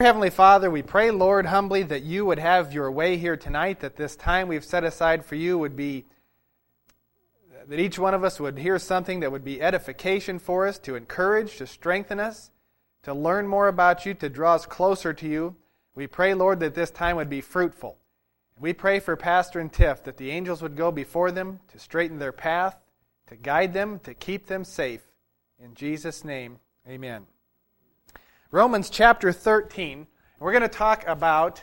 [0.00, 3.96] Heavenly Father, we pray, Lord, humbly that you would have your way here tonight, that
[3.96, 6.06] this time we've set aside for you would be,
[7.68, 10.96] that each one of us would hear something that would be edification for us, to
[10.96, 12.50] encourage, to strengthen us,
[13.02, 15.54] to learn more about you, to draw us closer to you.
[15.94, 17.98] We pray, Lord, that this time would be fruitful.
[18.58, 22.18] We pray for Pastor and Tiff that the angels would go before them to straighten
[22.18, 22.74] their path,
[23.26, 25.02] to guide them, to keep them safe.
[25.62, 26.58] In Jesus' name,
[26.88, 27.26] amen.
[28.52, 30.08] Romans chapter 13.
[30.40, 31.62] We're going to talk about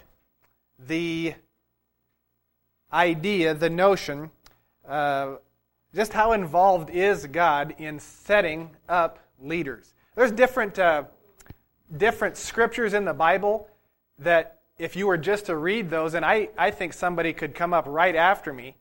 [0.79, 1.33] the
[2.93, 4.31] idea, the notion,
[4.87, 5.35] uh,
[5.93, 9.93] just how involved is God in setting up leaders.
[10.15, 11.03] There's different, uh,
[11.97, 13.67] different scriptures in the Bible
[14.19, 17.73] that if you were just to read those, and I, I think somebody could come
[17.73, 18.77] up right after me,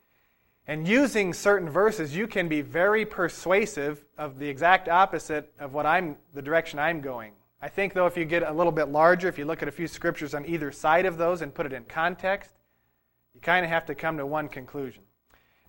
[0.68, 5.86] and using certain verses, you can be very persuasive of the exact opposite of what
[5.86, 7.32] I'm, the direction I'm going.
[7.60, 9.72] I think, though, if you get a little bit larger, if you look at a
[9.72, 12.50] few scriptures on either side of those and put it in context,
[13.34, 15.02] you kind of have to come to one conclusion.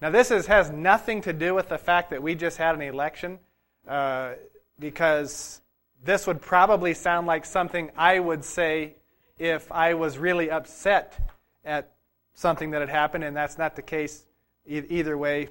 [0.01, 2.81] Now, this is, has nothing to do with the fact that we just had an
[2.81, 3.39] election,
[3.87, 4.33] uh,
[4.79, 5.61] because
[6.03, 8.95] this would probably sound like something I would say
[9.39, 11.31] if I was really upset
[11.63, 11.93] at
[12.33, 14.25] something that had happened, and that's not the case
[14.67, 15.49] either way.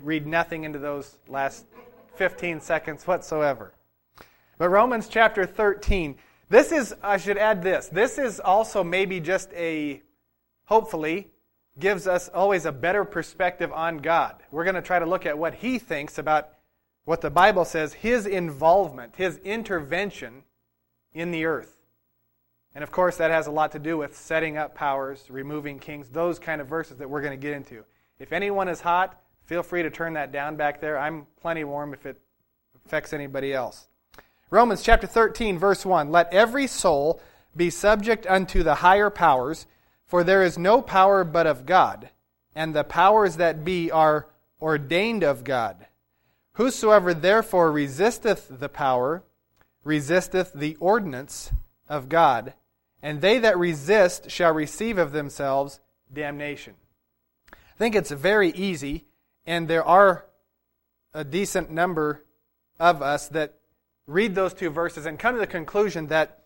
[0.00, 1.64] Read nothing into those last
[2.16, 3.72] 15 seconds whatsoever.
[4.58, 6.16] But Romans chapter 13,
[6.48, 10.02] this is, I should add this, this is also maybe just a,
[10.64, 11.28] hopefully,
[11.78, 14.42] gives us always a better perspective on God.
[14.50, 16.48] We're going to try to look at what He thinks about
[17.04, 20.42] what the Bible says, His involvement, His intervention
[21.12, 21.76] in the earth.
[22.74, 26.08] And of course, that has a lot to do with setting up powers, removing kings,
[26.08, 27.84] those kind of verses that we're going to get into.
[28.18, 30.98] If anyone is hot, feel free to turn that down back there.
[30.98, 32.20] I'm plenty warm if it
[32.84, 33.88] affects anybody else.
[34.50, 37.20] Romans chapter 13, verse 1 Let every soul
[37.54, 39.66] be subject unto the higher powers,
[40.06, 42.08] for there is no power but of God,
[42.54, 44.28] and the powers that be are
[44.60, 45.86] ordained of God.
[46.52, 49.22] Whosoever therefore resisteth the power,
[49.84, 51.52] resisteth the ordinance
[51.88, 52.54] of God,
[53.02, 55.80] and they that resist shall receive of themselves
[56.12, 56.74] damnation.
[57.52, 59.04] I think it's very easy,
[59.44, 60.24] and there are
[61.12, 62.24] a decent number
[62.80, 63.57] of us that
[64.08, 66.40] read those two verses and come to the conclusion that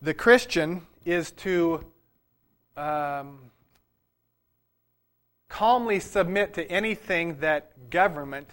[0.00, 1.84] the Christian is to
[2.76, 3.50] um,
[5.48, 8.50] calmly submit to anything that government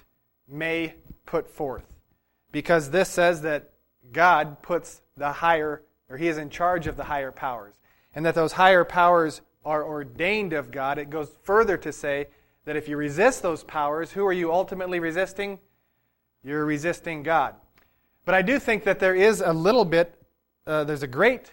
[0.47, 0.95] may
[1.25, 1.83] put forth.
[2.51, 3.71] Because this says that
[4.13, 7.73] God puts the higher, or He is in charge of the higher powers.
[8.15, 10.97] And that those higher powers are ordained of God.
[10.97, 12.27] It goes further to say
[12.63, 15.59] that if you resist those powers, who are you ultimately resisting?
[16.43, 17.55] You're resisting God.
[18.25, 20.19] But I do think that there is a little bit,
[20.65, 21.51] uh, there's a great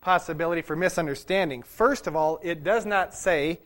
[0.00, 1.62] possibility for misunderstanding.
[1.62, 3.60] First of all, it does not say,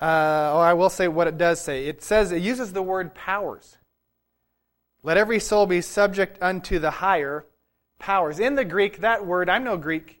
[0.00, 1.86] uh, or I will say what it does say.
[1.86, 3.78] It says, it uses the word powers.
[5.02, 7.46] Let every soul be subject unto the higher
[7.98, 8.40] powers.
[8.40, 10.20] In the Greek, that word, I'm no Greek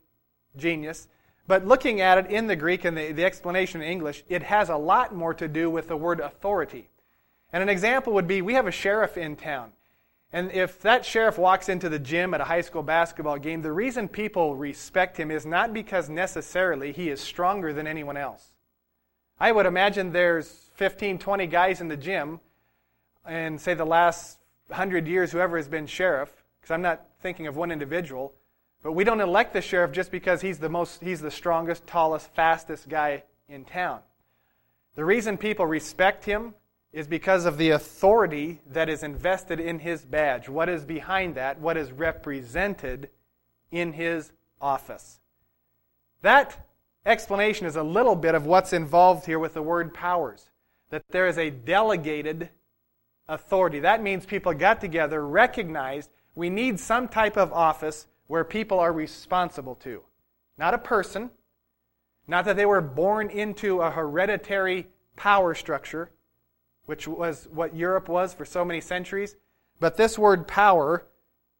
[0.56, 1.08] genius,
[1.46, 4.68] but looking at it in the Greek and the, the explanation in English, it has
[4.68, 6.88] a lot more to do with the word authority.
[7.52, 9.72] And an example would be we have a sheriff in town.
[10.32, 13.72] And if that sheriff walks into the gym at a high school basketball game, the
[13.72, 18.52] reason people respect him is not because necessarily he is stronger than anyone else.
[19.40, 22.40] I would imagine there's 15, 20 guys in the gym,
[23.26, 24.38] and say the last
[24.68, 26.30] 100 years, whoever has been sheriff,
[26.60, 28.32] because I'm not thinking of one individual,
[28.82, 32.32] but we don't elect the sheriff just because he's the most, he's the strongest, tallest,
[32.34, 34.00] fastest guy in town.
[34.94, 36.54] The reason people respect him
[36.92, 40.48] is because of the authority that is invested in his badge.
[40.48, 41.60] What is behind that?
[41.60, 43.10] What is represented
[43.70, 45.20] in his office?
[46.22, 46.66] That
[47.06, 50.50] explanation is a little bit of what's involved here with the word powers.
[50.90, 52.50] That there is a delegated
[53.28, 53.80] authority.
[53.80, 58.92] That means people got together, recognized we need some type of office where people are
[58.92, 60.02] responsible to.
[60.58, 61.30] Not a person,
[62.26, 66.10] not that they were born into a hereditary power structure
[66.90, 69.36] which was what Europe was for so many centuries.
[69.78, 71.06] But this word power,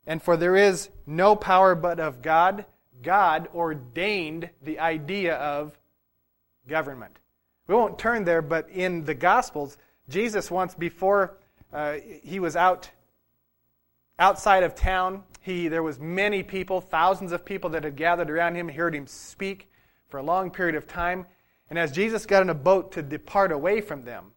[0.04, 2.64] and for there is no power but of God,
[3.00, 5.78] God ordained the idea of
[6.66, 7.20] government.
[7.68, 9.78] We won't turn there, but in the Gospels,
[10.08, 11.38] Jesus once before
[11.72, 12.90] uh, he was out
[14.18, 18.56] outside of town, he there was many people, thousands of people that had gathered around
[18.56, 19.70] him, heard him speak
[20.08, 21.24] for a long period of time.
[21.70, 24.32] And as Jesus got in a boat to depart away from them,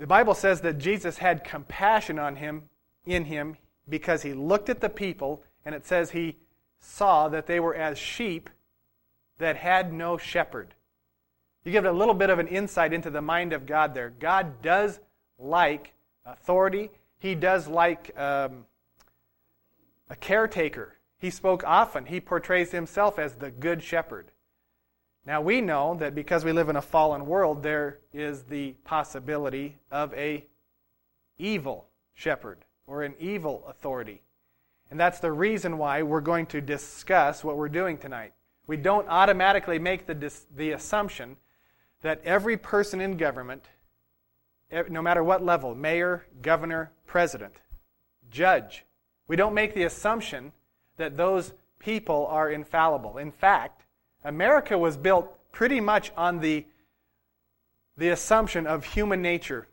[0.00, 2.62] the Bible says that Jesus had compassion on him,
[3.04, 6.38] in him, because he looked at the people, and it says he
[6.78, 8.48] saw that they were as sheep
[9.36, 10.74] that had no shepherd.
[11.64, 14.08] You give it a little bit of an insight into the mind of God there.
[14.08, 15.00] God does
[15.38, 15.92] like
[16.24, 16.88] authority,
[17.18, 18.64] He does like um,
[20.08, 20.96] a caretaker.
[21.18, 22.06] He spoke often.
[22.06, 24.30] He portrays Himself as the good shepherd.
[25.30, 29.78] Now we know that because we live in a fallen world, there is the possibility
[29.88, 30.44] of a
[31.38, 34.22] evil shepherd or an evil authority.
[34.90, 38.32] And that's the reason why we're going to discuss what we're doing tonight.
[38.66, 41.36] We don't automatically make the, the assumption
[42.02, 43.66] that every person in government,
[44.88, 47.54] no matter what level mayor, governor, president,
[48.32, 48.84] judge
[49.28, 50.50] we don't make the assumption
[50.96, 53.18] that those people are infallible.
[53.18, 53.79] In fact,
[54.24, 56.66] America was built pretty much on the,
[57.96, 59.68] the assumption of human nature,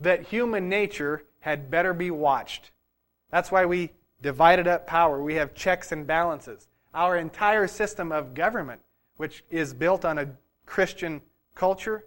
[0.00, 2.70] that human nature had better be watched.
[3.30, 5.22] That's why we divided up power.
[5.22, 6.68] We have checks and balances.
[6.94, 8.80] Our entire system of government,
[9.16, 10.28] which is built on a
[10.66, 11.20] Christian
[11.54, 12.04] culture,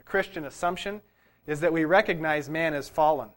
[0.00, 1.00] a Christian assumption,
[1.46, 3.28] is that we recognize man as fallen.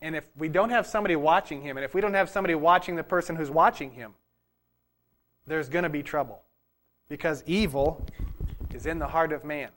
[0.00, 2.96] And if we don't have somebody watching him, and if we don't have somebody watching
[2.96, 4.14] the person who's watching him,
[5.46, 6.42] there's going to be trouble.
[7.12, 8.06] Because evil
[8.72, 9.68] is in the heart of man.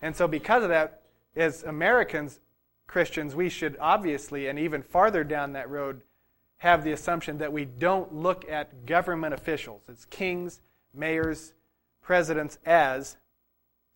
[0.00, 1.02] And so, because of that,
[1.34, 2.38] as Americans,
[2.86, 6.02] Christians, we should obviously, and even farther down that road,
[6.58, 10.60] have the assumption that we don't look at government officials, as kings,
[10.94, 11.54] mayors,
[12.02, 13.16] presidents, as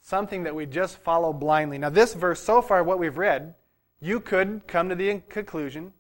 [0.01, 1.79] something that we just follow blindly.
[1.79, 3.55] Now, this verse, so far, what we've read,
[4.01, 5.93] you could come to the conclusion,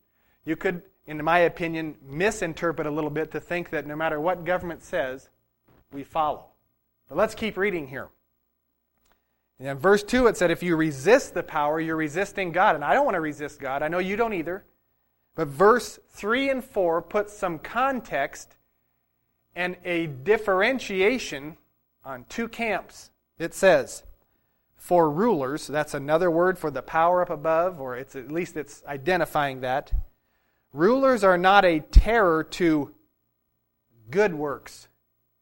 [0.44, 4.44] you could, in my opinion, misinterpret a little bit to think that no matter what
[4.44, 5.28] government says,
[5.92, 6.46] we follow.
[7.08, 8.08] But let's keep reading here.
[9.58, 12.74] And in verse 2, it said, If you resist the power, you're resisting God.
[12.74, 13.82] And I don't want to resist God.
[13.82, 14.64] I know you don't either.
[15.34, 18.56] But verse 3 and 4 put some context
[19.56, 21.56] and a differentiation
[22.04, 23.10] on two camps.
[23.38, 24.02] It says,
[24.76, 28.82] For rulers, that's another word for the power up above, or it's at least it's
[28.86, 29.92] identifying that.
[30.72, 32.92] Rulers are not a terror to
[34.10, 34.88] good works.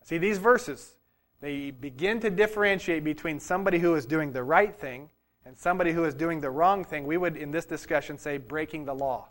[0.04, 0.94] See, these verses,
[1.42, 5.10] they begin to differentiate between somebody who is doing the right thing
[5.44, 7.04] and somebody who is doing the wrong thing.
[7.04, 9.28] We would, in this discussion, say breaking the law.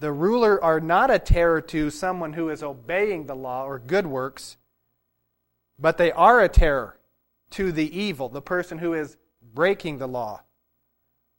[0.00, 4.08] The ruler are not a terror to someone who is obeying the law or good
[4.08, 4.56] works,
[5.78, 6.98] but they are a terror
[7.50, 10.42] to the evil, the person who is breaking the law.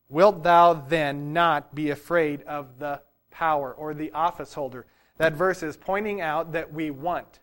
[0.08, 4.86] Wilt thou then not be afraid of the power or the office holder?
[5.18, 7.40] That verse is pointing out that we want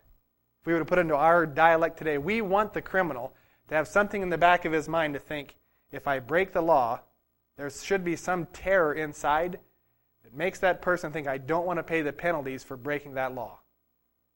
[0.63, 3.33] if we were to put into our dialect today, we want the criminal
[3.67, 5.57] to have something in the back of his mind to think,
[5.91, 7.01] if I break the law,
[7.57, 9.59] there should be some terror inside
[10.23, 13.35] that makes that person think, I don't want to pay the penalties for breaking that
[13.35, 13.59] law.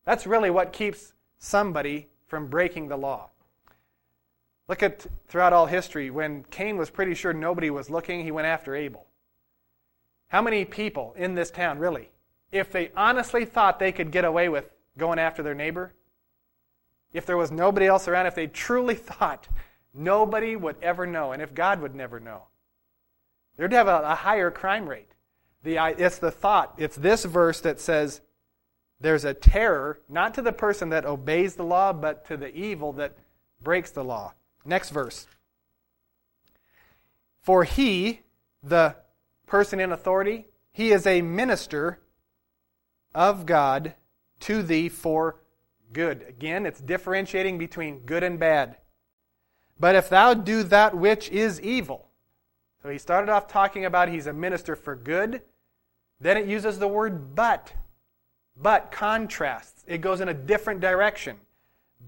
[0.04, 3.30] That's really what keeps somebody from breaking the law.
[4.68, 8.48] Look at throughout all history, when Cain was pretty sure nobody was looking, he went
[8.48, 9.08] after Abel.
[10.28, 12.12] How many people in this town, really,
[12.52, 15.94] if they honestly thought they could get away with going after their neighbor,
[17.14, 19.48] if there was nobody else around, if they truly thought
[19.94, 22.44] nobody would ever know, and if God would never know,
[23.58, 25.12] they'd have a, a higher crime rate.
[25.64, 28.22] The, it's the thought, it's this verse that says
[29.00, 32.94] there's a terror, not to the person that obeys the law, but to the evil
[32.94, 33.18] that
[33.62, 34.34] breaks the law.
[34.66, 35.28] Next verse.
[37.42, 38.22] For he,
[38.64, 38.96] the
[39.46, 42.00] person in authority, he is a minister
[43.16, 43.96] of God
[44.42, 45.38] to thee for
[45.94, 46.24] good.
[46.28, 48.78] Again, it's differentiating between good and bad.
[49.80, 52.08] But if thou do that which is evil.
[52.82, 55.42] So he started off talking about he's a minister for good.
[56.20, 57.74] Then it uses the word but.
[58.56, 59.84] But contrasts.
[59.88, 61.38] It goes in a different direction.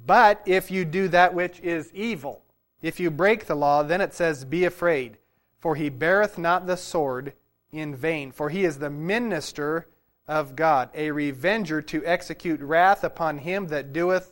[0.06, 2.44] But if you do that which is evil,
[2.82, 5.18] if you break the law, then it says, Be afraid,
[5.60, 7.34] for he beareth not the sword
[7.72, 9.88] in vain, for he is the minister
[10.30, 14.32] of God, a revenger to execute wrath upon him that doeth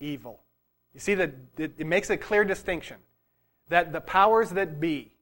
[0.00, 0.40] evil.
[0.94, 2.96] You see that it makes a clear distinction
[3.68, 5.12] that the powers that be,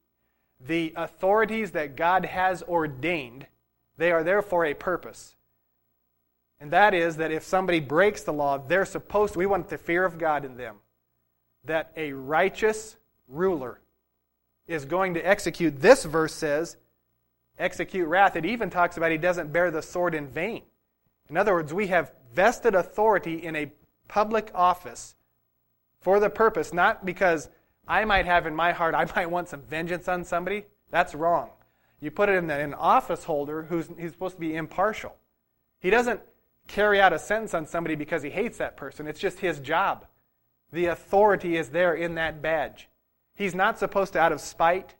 [0.65, 3.47] the authorities that God has ordained,
[3.97, 5.35] they are there for a purpose.
[6.61, 10.05] And that is that if somebody breaks the law, they're supposed we want the fear
[10.05, 10.77] of God in them.
[11.65, 13.81] That a righteous ruler
[14.69, 16.77] is going to execute, this verse says,
[17.59, 18.37] execute wrath.
[18.37, 20.63] It even talks about he doesn't bear the sword in vain.
[21.29, 23.73] In other words, we have vested authority in a
[24.09, 25.15] public office
[26.01, 27.51] for the purpose, not because
[27.87, 30.65] I might have in my heart, I might want some vengeance on somebody.
[30.91, 31.51] That's wrong.
[32.01, 35.17] You put it in an office holder who's he's supposed to be impartial.
[35.81, 36.21] He doesn't
[36.69, 39.09] carry out a sentence on somebody because he hates that person.
[39.09, 40.07] It's just his job.
[40.71, 42.89] The authority is there in that badge.
[43.35, 44.95] He's not supposed to, out of spite,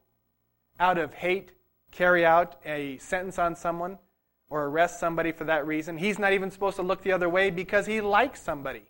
[0.81, 1.53] out of hate,
[1.99, 3.99] carry out a sentence on someone
[4.49, 5.99] or arrest somebody for that reason.
[5.99, 8.83] He's not even supposed to look the other way because he likes somebody.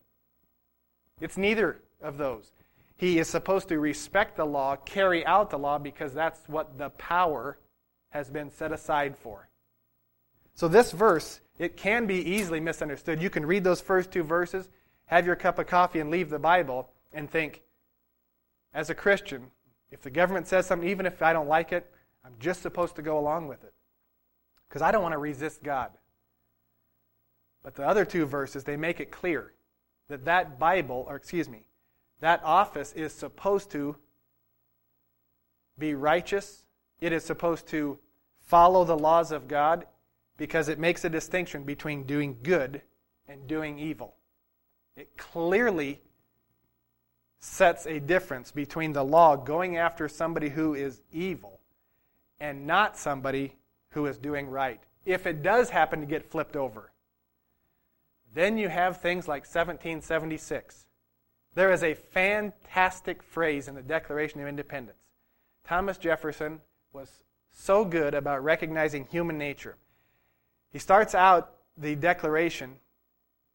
[1.19, 2.53] It's neither of those.
[2.97, 6.91] He is supposed to respect the law, carry out the law, because that's what the
[6.91, 7.59] power
[8.11, 9.49] has been set aside for.
[10.55, 13.23] So, this verse, it can be easily misunderstood.
[13.23, 14.69] You can read those first two verses,
[15.07, 17.63] have your cup of coffee, and leave the Bible and think,
[18.75, 19.51] as a Christian,
[19.91, 21.91] if the government says something, even if I don't like it,
[22.29, 23.73] I'm just supposed to go along with it.
[24.69, 25.93] Because I don't want to resist God.
[27.63, 29.55] But the other two verses, they make it clear
[30.09, 31.69] that that Bible, or excuse me,
[32.21, 33.97] that office is supposed to
[35.79, 36.67] be righteous.
[37.01, 37.99] It is supposed to
[38.41, 39.87] follow the laws of God
[40.37, 42.83] because it makes a distinction between doing good
[43.27, 44.17] and doing evil.
[44.97, 46.03] It clearly
[47.39, 51.58] sets a difference between the law going after somebody who is evil
[52.41, 53.57] and not somebody
[53.91, 54.81] who is doing right.
[55.05, 56.93] If it does happen to get flipped over,
[58.35, 60.87] then you have things like 1776.
[61.55, 65.09] There is a fantastic phrase in the Declaration of Independence.
[65.65, 66.61] Thomas Jefferson
[66.93, 69.77] was so good about recognizing human nature.
[70.71, 72.77] He starts out the Declaration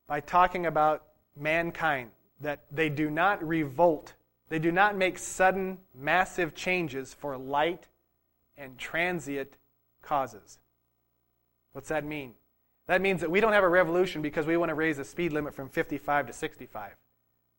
[0.08, 1.04] by talking about
[1.36, 2.12] mankind,
[2.42, 4.14] that they do not revolt,
[4.50, 7.88] they do not make sudden, massive changes for light
[8.58, 9.58] and transient
[10.02, 10.60] causes.
[11.74, 12.34] What's that mean?
[12.88, 15.32] That means that we don't have a revolution because we want to raise the speed
[15.32, 16.92] limit from 55 to 65.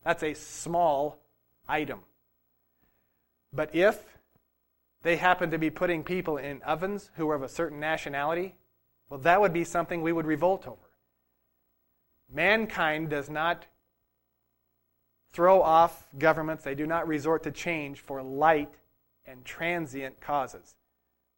[0.05, 1.19] That's a small
[1.69, 2.01] item.
[3.53, 4.03] But if
[5.03, 8.55] they happen to be putting people in ovens who are of a certain nationality,
[9.09, 10.79] well, that would be something we would revolt over.
[12.33, 13.67] Mankind does not
[15.33, 18.73] throw off governments, they do not resort to change for light
[19.27, 20.77] and transient causes.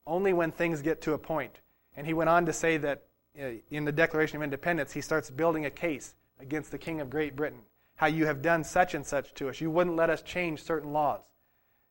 [0.07, 1.61] Only when things get to a point.
[1.97, 3.05] And he went on to say that
[3.41, 7.11] uh, in the Declaration of Independence, he starts building a case against the King of
[7.11, 7.61] Great Britain.
[7.97, 9.61] How you have done such and such to us.
[9.61, 11.23] You wouldn't let us change certain laws.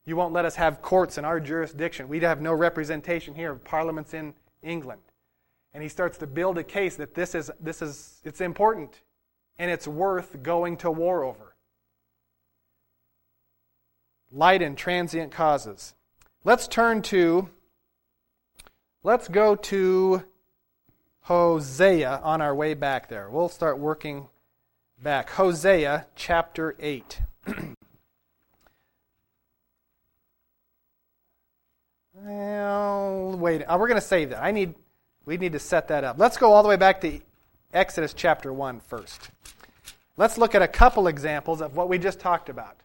[0.06, 2.08] You won't let us have courts in our jurisdiction.
[2.08, 5.02] We'd have no representation here of parliaments in England.
[5.74, 9.02] And he starts to build a case that this is, this is it's important
[9.58, 11.56] and it's worth going to war over.
[14.32, 15.96] Light and transient causes.
[16.44, 17.50] Let's turn to,
[19.06, 20.24] let's go to
[21.22, 23.30] Hosea on our way back there.
[23.30, 24.28] We'll start working
[25.02, 25.30] back.
[25.30, 27.22] Hosea chapter 8.
[32.16, 33.62] well, wait.
[33.62, 34.44] Uh, we're going to save that.
[34.44, 34.74] I need
[35.26, 36.18] we need to set that up.
[36.18, 37.20] Let's go all the way back to
[37.74, 39.30] Exodus chapter 1 first.
[40.18, 42.78] Let's look at a couple examples of what we just talked about.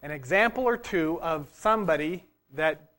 [0.00, 2.24] An example or two of somebody
[2.54, 2.95] that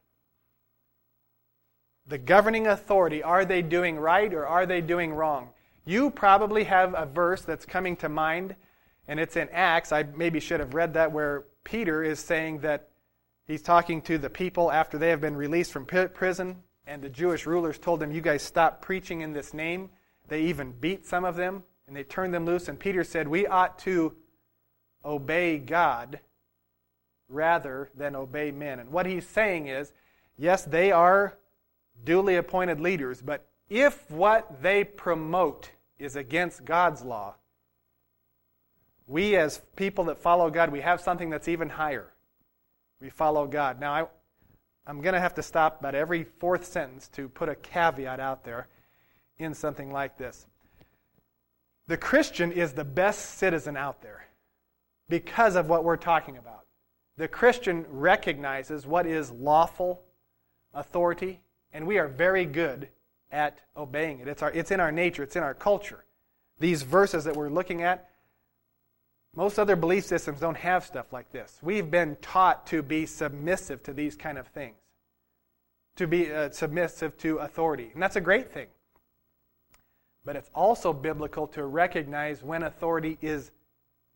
[2.07, 5.49] the governing authority, are they doing right or are they doing wrong?
[5.85, 8.55] You probably have a verse that's coming to mind,
[9.07, 9.91] and it's in Acts.
[9.91, 12.89] I maybe should have read that, where Peter is saying that
[13.45, 17.45] he's talking to the people after they have been released from prison, and the Jewish
[17.45, 19.89] rulers told them, You guys stop preaching in this name.
[20.27, 22.67] They even beat some of them, and they turned them loose.
[22.67, 24.15] And Peter said, We ought to
[25.05, 26.19] obey God
[27.29, 28.79] rather than obey men.
[28.79, 29.91] And what he's saying is,
[30.37, 31.37] yes, they are
[32.03, 37.35] duly appointed leaders, but if what they promote is against God's law,
[39.07, 42.13] we as people that follow God, we have something that's even higher.
[42.99, 43.79] We follow God.
[43.79, 44.05] Now, I,
[44.85, 48.43] I'm going to have to stop about every fourth sentence to put a caveat out
[48.43, 48.67] there
[49.37, 50.45] in something like this.
[51.87, 54.27] The Christian is the best citizen out there
[55.07, 56.65] because of what we're talking about.
[57.15, 60.03] The Christian recognizes what is lawful
[60.73, 61.41] authority
[61.77, 62.89] and we are very good
[63.31, 64.27] at obeying it.
[64.27, 66.03] It's, our, it's in our nature, it's in our culture.
[66.59, 68.09] These verses that we're looking at,
[69.35, 71.59] most other belief systems don't have stuff like this.
[71.61, 74.77] We've been taught to be submissive to these kind of things,
[75.97, 77.91] to be uh, submissive to authority.
[77.93, 78.69] And that's a great thing.
[80.25, 83.51] But it's also biblical to recognize when authority is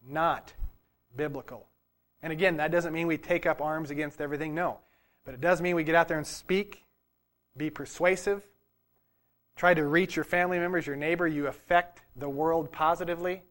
[0.03, 0.51] not
[1.15, 1.67] biblical.
[2.23, 4.79] And again, that doesn't mean we take up arms against everything, no.
[5.25, 6.85] But it does mean we get out there and speak
[7.57, 8.47] be persuasive.
[9.55, 11.27] Try to reach your family members, your neighbor.
[11.27, 13.43] You affect the world positively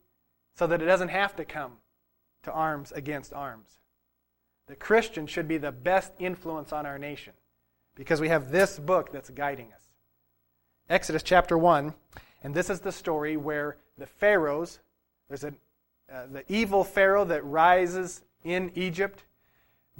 [0.55, 1.73] so that it doesn't have to come
[2.43, 3.79] to arms against arms.
[4.67, 7.33] The Christian should be the best influence on our nation
[7.95, 9.83] because we have this book that's guiding us.
[10.89, 11.93] Exodus chapter 1.
[12.43, 14.81] And this is the story where the pharaohs,
[15.29, 15.55] there's a,
[16.13, 19.25] uh, the evil pharaoh that rises in Egypt.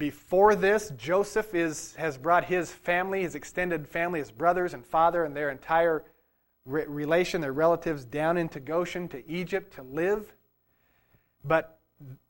[0.01, 5.27] Before this, Joseph is, has brought his family, his extended family, his brothers and father,
[5.27, 6.03] and their entire
[6.65, 10.33] re- relation, their relatives, down into Goshen to Egypt to live.
[11.45, 11.79] But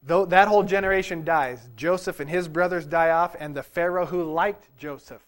[0.02, 4.24] though that whole generation dies, Joseph and his brothers die off, and the Pharaoh who
[4.24, 5.24] liked Joseph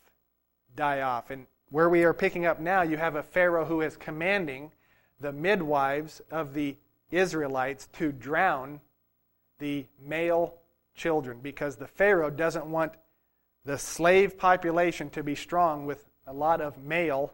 [0.75, 1.30] die off.
[1.30, 4.72] And where we are picking up now, you have a Pharaoh who is commanding
[5.20, 6.75] the midwives of the
[7.12, 8.80] Israelites to drown
[9.61, 10.56] the male
[10.94, 12.92] children because the Pharaoh doesn't want
[13.64, 17.32] the slave population to be strong with a lot of male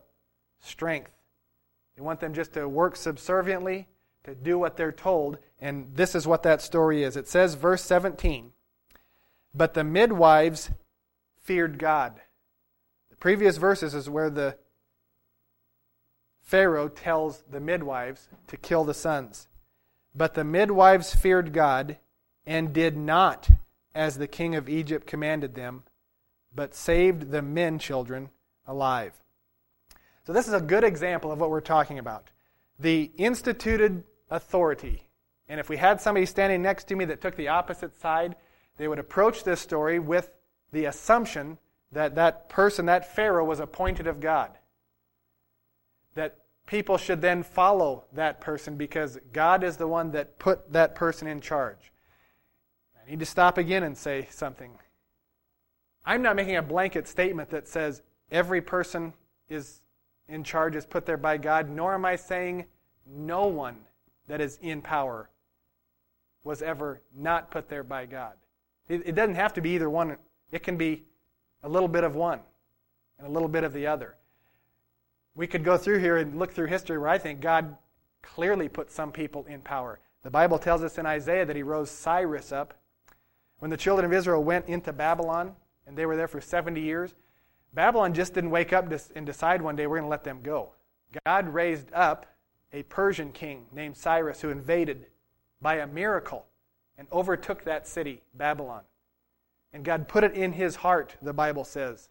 [0.60, 1.10] strength.
[1.96, 3.88] They want them just to work subserviently,
[4.24, 7.16] to do what they're told, and this is what that story is.
[7.16, 8.52] It says, verse 17,
[9.54, 10.70] But the midwives
[11.42, 12.20] feared God.
[13.10, 14.56] The previous verses is where the
[16.42, 19.48] Pharaoh tells the midwives to kill the sons.
[20.14, 21.98] But the midwives feared God
[22.48, 23.50] and did not
[23.94, 25.82] as the king of Egypt commanded them,
[26.54, 28.30] but saved the men children
[28.66, 29.12] alive.
[30.26, 32.30] So, this is a good example of what we're talking about.
[32.80, 35.02] The instituted authority.
[35.46, 38.34] And if we had somebody standing next to me that took the opposite side,
[38.78, 40.30] they would approach this story with
[40.72, 41.58] the assumption
[41.92, 44.56] that that person, that Pharaoh, was appointed of God.
[46.14, 50.94] That people should then follow that person because God is the one that put that
[50.94, 51.92] person in charge.
[53.08, 54.70] I need to stop again and say something.
[56.04, 59.14] I'm not making a blanket statement that says every person
[59.48, 59.80] is
[60.28, 62.66] in charge, is put there by God, nor am I saying
[63.06, 63.76] no one
[64.26, 65.30] that is in power
[66.44, 68.34] was ever not put there by God.
[68.90, 70.18] It, it doesn't have to be either one,
[70.52, 71.04] it can be
[71.62, 72.40] a little bit of one
[73.16, 74.16] and a little bit of the other.
[75.34, 77.74] We could go through here and look through history where I think God
[78.20, 79.98] clearly put some people in power.
[80.22, 82.74] The Bible tells us in Isaiah that he rose Cyrus up
[83.58, 85.54] when the children of Israel went into Babylon,
[85.86, 87.14] and they were there for 70 years,
[87.74, 90.70] Babylon just didn't wake up and decide one day we're going to let them go.
[91.26, 92.26] God raised up
[92.72, 95.06] a Persian king named Cyrus who invaded
[95.60, 96.46] by a miracle
[96.96, 98.82] and overtook that city, Babylon.
[99.72, 102.08] And God put it in his heart, the Bible says.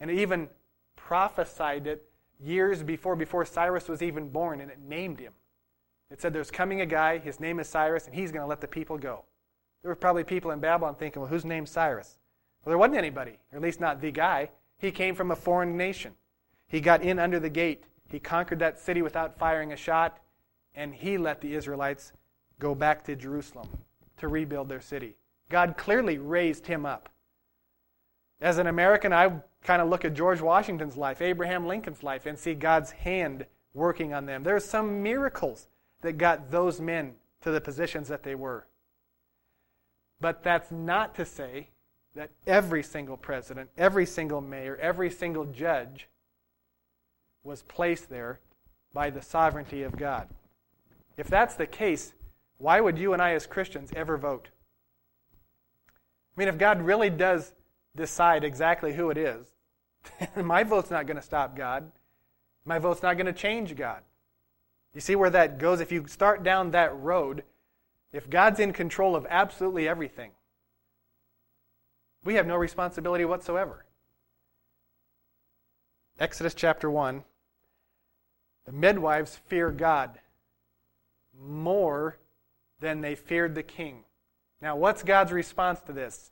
[0.00, 0.48] And it even
[0.96, 2.04] prophesied it
[2.40, 5.32] years before, before Cyrus was even born, and it named him.
[6.10, 8.60] It said there's coming a guy, his name is Cyrus, and he's going to let
[8.60, 9.24] the people go.
[9.82, 12.18] There were probably people in Babylon thinking, well, whose name's Cyrus?
[12.64, 14.50] Well, there wasn't anybody, or at least not the guy.
[14.78, 16.14] He came from a foreign nation.
[16.68, 17.84] He got in under the gate.
[18.08, 20.18] He conquered that city without firing a shot,
[20.74, 22.12] and he let the Israelites
[22.58, 23.68] go back to Jerusalem
[24.18, 25.16] to rebuild their city.
[25.48, 27.08] God clearly raised him up.
[28.40, 32.38] As an American, I kind of look at George Washington's life, Abraham Lincoln's life, and
[32.38, 34.42] see God's hand working on them.
[34.42, 35.68] There are some miracles
[36.02, 38.66] that got those men to the positions that they were.
[40.22, 41.70] But that's not to say
[42.14, 46.08] that every single president, every single mayor, every single judge
[47.42, 48.38] was placed there
[48.94, 50.28] by the sovereignty of God.
[51.16, 52.12] If that's the case,
[52.58, 54.50] why would you and I as Christians ever vote?
[56.36, 57.52] I mean, if God really does
[57.96, 59.48] decide exactly who it is,
[60.36, 61.90] my vote's not going to stop God.
[62.64, 64.02] My vote's not going to change God.
[64.94, 65.80] You see where that goes?
[65.80, 67.42] If you start down that road,
[68.12, 70.32] if God's in control of absolutely everything,
[72.24, 73.84] we have no responsibility whatsoever.
[76.18, 77.24] Exodus chapter 1
[78.66, 80.18] The midwives fear God
[81.38, 82.18] more
[82.80, 84.04] than they feared the king.
[84.60, 86.30] Now, what's God's response to this?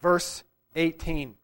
[0.00, 0.44] Verse
[0.76, 1.34] 18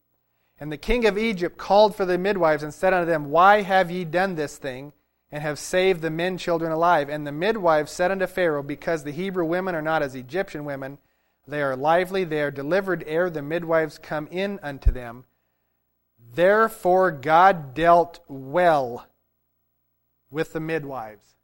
[0.61, 3.91] And the king of Egypt called for the midwives and said unto them, Why have
[3.91, 4.93] ye done this thing?
[5.33, 7.09] And have saved the men children alive.
[7.09, 10.99] And the midwives said unto Pharaoh, Because the Hebrew women are not as Egyptian women,
[11.47, 15.25] they are lively, they are delivered ere the midwives come in unto them.
[16.33, 19.07] Therefore God dealt well
[20.31, 21.35] with the midwives.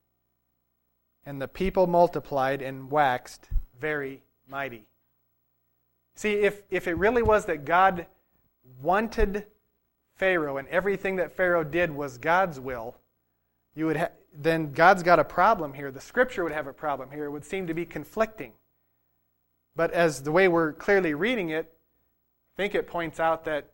[1.24, 3.48] And the people multiplied and waxed
[3.80, 4.86] very mighty.
[6.14, 8.06] See, if, if it really was that God
[8.80, 9.46] wanted
[10.14, 12.96] Pharaoh and everything that Pharaoh did was God's will,
[13.76, 15.92] you would ha- then God's got a problem here.
[15.92, 17.26] The scripture would have a problem here.
[17.26, 18.52] It would seem to be conflicting.
[19.76, 21.72] But as the way we're clearly reading it,
[22.54, 23.70] I think it points out that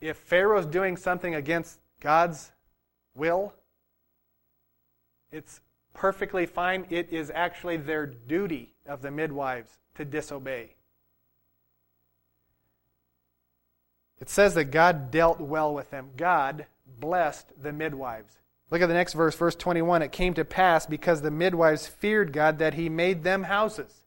[0.00, 2.50] if Pharaoh's doing something against God's
[3.14, 3.54] will,
[5.30, 5.60] it's
[5.94, 6.86] perfectly fine.
[6.90, 10.74] It is actually their duty of the midwives to disobey.
[14.20, 16.10] It says that God dealt well with them.
[16.16, 16.66] God
[16.98, 18.38] blessed the midwives.
[18.74, 20.02] Look at the next verse, verse 21.
[20.02, 24.02] It came to pass because the midwives feared God that he made them houses.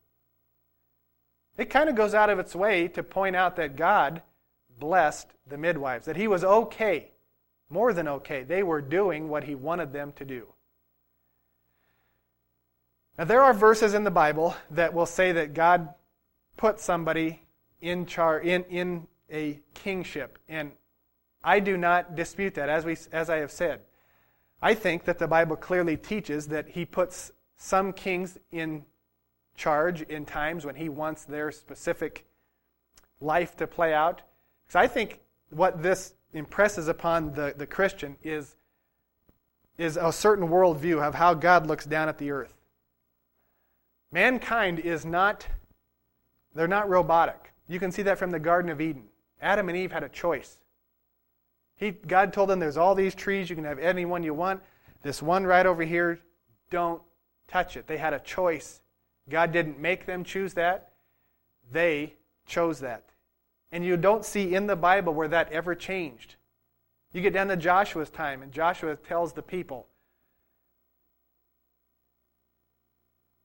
[1.57, 4.23] It kind of goes out of its way to point out that God
[4.77, 7.11] blessed the midwives, that he was okay,
[7.69, 8.43] more than okay.
[8.43, 10.47] They were doing what he wanted them to do.
[13.17, 15.93] Now, there are verses in the Bible that will say that God
[16.57, 17.41] put somebody
[17.79, 20.73] in, char- in, in a kingship, and
[21.41, 23.79] I do not dispute that, as, we, as I have said.
[24.61, 28.85] I think that the Bible clearly teaches that he puts some kings in
[29.55, 32.25] charge in times when he wants their specific
[33.19, 34.21] life to play out.
[34.65, 38.55] Because I think what this impresses upon the, the Christian is,
[39.77, 42.53] is a certain worldview of how God looks down at the earth.
[44.11, 45.47] Mankind is not,
[46.55, 47.53] they're not robotic.
[47.67, 49.03] You can see that from the Garden of Eden.
[49.41, 50.57] Adam and Eve had a choice.
[51.77, 54.61] He, God told them there's all these trees, you can have any one you want.
[55.03, 56.19] This one right over here,
[56.69, 57.01] don't
[57.47, 57.87] touch it.
[57.87, 58.81] They had a choice.
[59.29, 60.91] God didn't make them choose that,
[61.71, 63.03] they chose that.
[63.71, 66.35] And you don't see in the Bible where that ever changed.
[67.13, 69.87] You get down to Joshua's time, and Joshua tells the people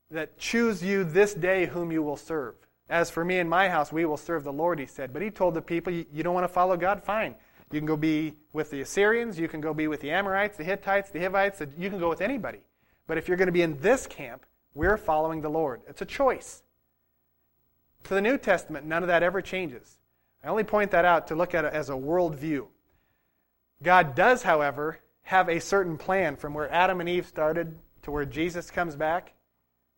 [0.09, 2.55] that choose you this day whom you will serve.
[2.89, 5.11] As for me and my house, we will serve the Lord, he said.
[5.11, 7.03] But he told the people, You don't want to follow God?
[7.03, 7.35] Fine.
[7.71, 10.63] You can go be with the Assyrians, you can go be with the Amorites, the
[10.63, 12.59] Hittites, the Hivites, you can go with anybody.
[13.07, 15.81] But if you're going to be in this camp, we're following the Lord.
[15.87, 16.63] It's a choice.
[18.05, 19.97] To the New Testament, none of that ever changes.
[20.43, 22.67] I only point that out to look at it as a worldview.
[23.81, 28.25] God does, however, have a certain plan from where Adam and Eve started to where
[28.25, 29.33] Jesus comes back.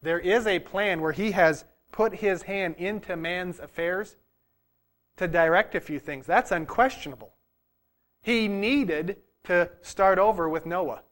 [0.02, 4.16] There is a plan where He has put His hand into man's affairs
[5.18, 6.26] to direct a few things.
[6.26, 7.35] That's unquestionable.
[8.26, 11.04] He needed to start over with Noah.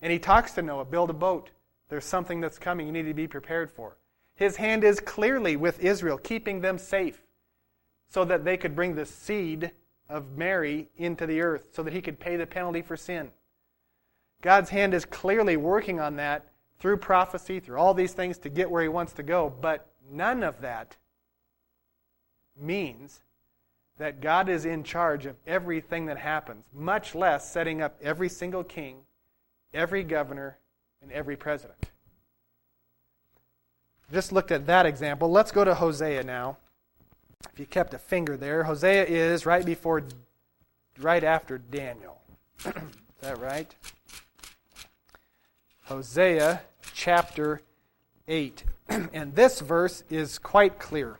[0.00, 1.50] And He talks to Noah build a boat.
[1.88, 3.98] There's something that's coming you need to be prepared for.
[4.36, 7.20] His hand is clearly with Israel, keeping them safe
[8.08, 9.72] so that they could bring the seed
[10.08, 13.32] of Mary into the earth, so that he could pay the penalty for sin.
[14.40, 16.46] God's hand is clearly working on that
[16.78, 20.44] through prophecy, through all these things to get where he wants to go, but none
[20.44, 20.96] of that
[22.56, 23.20] means
[23.98, 28.64] that God is in charge of everything that happens, much less setting up every single
[28.64, 28.98] king,
[29.74, 30.58] every governor,
[31.02, 31.78] and every president.
[34.12, 35.30] Just looked at that example.
[35.30, 36.58] Let's go to Hosea now.
[37.52, 40.02] If you kept a finger there, Hosea is right before,
[40.98, 42.20] right after Daniel.
[42.64, 42.72] is
[43.20, 43.74] that right?
[45.84, 46.62] Hosea
[46.94, 47.62] chapter
[48.28, 48.64] 8.
[49.12, 51.18] and this verse is quite clear.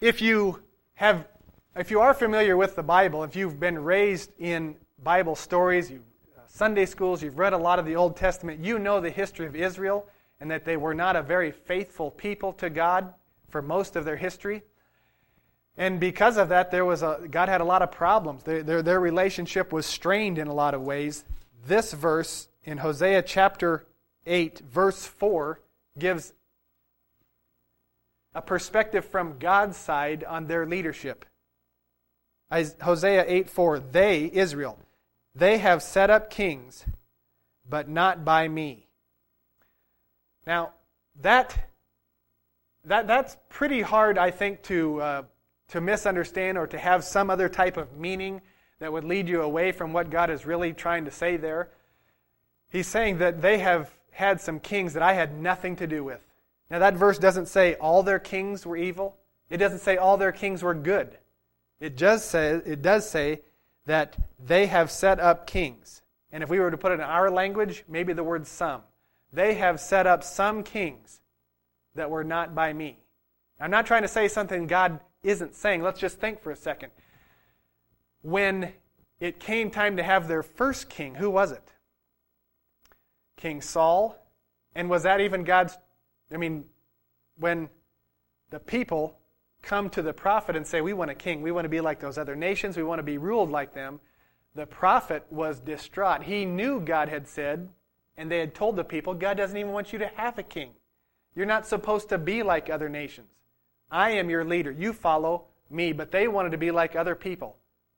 [0.00, 0.62] If you
[0.94, 1.26] have
[1.74, 6.02] if you are familiar with the Bible, if you've been raised in Bible stories, you
[6.36, 9.46] uh, Sunday schools, you've read a lot of the Old Testament, you know the history
[9.46, 10.06] of Israel
[10.38, 13.14] and that they were not a very faithful people to God
[13.48, 14.64] for most of their history.
[15.78, 18.42] And because of that, there was a, God had a lot of problems.
[18.42, 21.24] Their, their, their relationship was strained in a lot of ways.
[21.66, 23.86] This verse in Hosea chapter
[24.26, 25.60] 8, verse 4,
[25.98, 26.32] gives
[28.34, 31.24] a perspective from God's side on their leadership.
[32.50, 34.78] Hosea 8 4, they, Israel,
[35.34, 36.84] they have set up kings,
[37.68, 38.86] but not by me.
[40.46, 40.72] Now,
[41.20, 41.70] that,
[42.84, 45.22] that, that's pretty hard, I think, to, uh,
[45.68, 48.42] to misunderstand or to have some other type of meaning
[48.80, 51.70] that would lead you away from what God is really trying to say there.
[52.68, 56.20] He's saying that they have had some kings that I had nothing to do with.
[56.72, 59.18] Now, that verse doesn't say all their kings were evil.
[59.50, 61.18] It doesn't say all their kings were good.
[61.80, 63.42] It does say, it does say
[63.84, 66.00] that they have set up kings.
[66.32, 68.80] And if we were to put it in our language, maybe the word some.
[69.34, 71.20] They have set up some kings
[71.94, 73.00] that were not by me.
[73.60, 75.82] I'm not trying to say something God isn't saying.
[75.82, 76.90] Let's just think for a second.
[78.22, 78.72] When
[79.20, 81.68] it came time to have their first king, who was it?
[83.36, 84.16] King Saul.
[84.74, 85.76] And was that even God's?
[86.32, 86.64] I mean,
[87.38, 87.68] when
[88.50, 89.18] the people
[89.62, 91.40] come to the prophet and say, We want a king.
[91.40, 92.76] We want to be like those other nations.
[92.76, 94.00] We want to be ruled like them.
[94.54, 96.24] The prophet was distraught.
[96.24, 97.70] He knew God had said,
[98.18, 100.72] and they had told the people, God doesn't even want you to have a king.
[101.34, 103.30] You're not supposed to be like other nations.
[103.90, 104.70] I am your leader.
[104.70, 105.92] You follow me.
[105.92, 107.56] But they wanted to be like other people.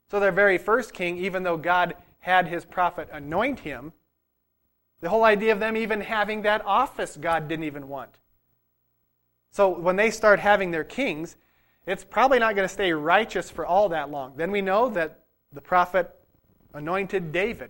[0.09, 3.91] So their very first king, even though God had his prophet anoint him,
[5.01, 8.11] the whole idea of them even having that office, God didn't even want.
[9.55, 11.37] So when they start having their kings,
[11.85, 14.33] it's probably not going to stay righteous for all that long.
[14.35, 15.21] Then we know that
[15.53, 16.13] the prophet
[16.73, 17.69] anointed David.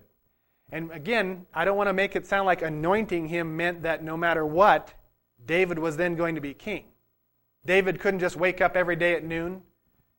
[0.72, 4.16] And again, I don't want to make it sound like anointing him meant that no
[4.16, 4.94] matter what,
[5.46, 6.86] David was then going to be king.
[7.64, 9.62] David couldn't just wake up every day at noon,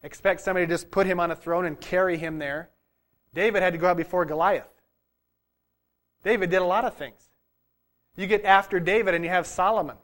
[0.03, 2.69] expect somebody to just put him on a throne and carry him there.
[3.33, 4.71] David had to go out before Goliath.
[6.23, 7.27] David did a lot of things.
[8.15, 9.97] You get after David and you have Solomon.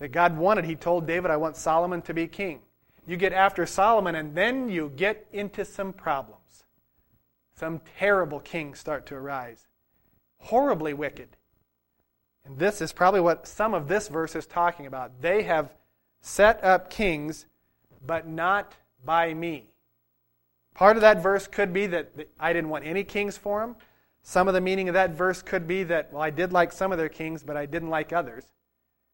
[0.00, 2.60] That God wanted, he told David, I want Solomon to be king.
[3.06, 6.64] You get after Solomon and then you get into some problems.
[7.54, 9.66] Some terrible kings start to arise
[10.40, 11.36] horribly wicked.
[12.44, 15.20] And this is probably what some of this verse is talking about.
[15.20, 15.74] They have
[16.20, 17.46] set up kings,
[18.04, 19.70] but not by me.
[20.74, 23.76] Part of that verse could be that I didn't want any kings for them.
[24.22, 26.92] Some of the meaning of that verse could be that, well, I did like some
[26.92, 28.44] of their kings, but I didn't like others.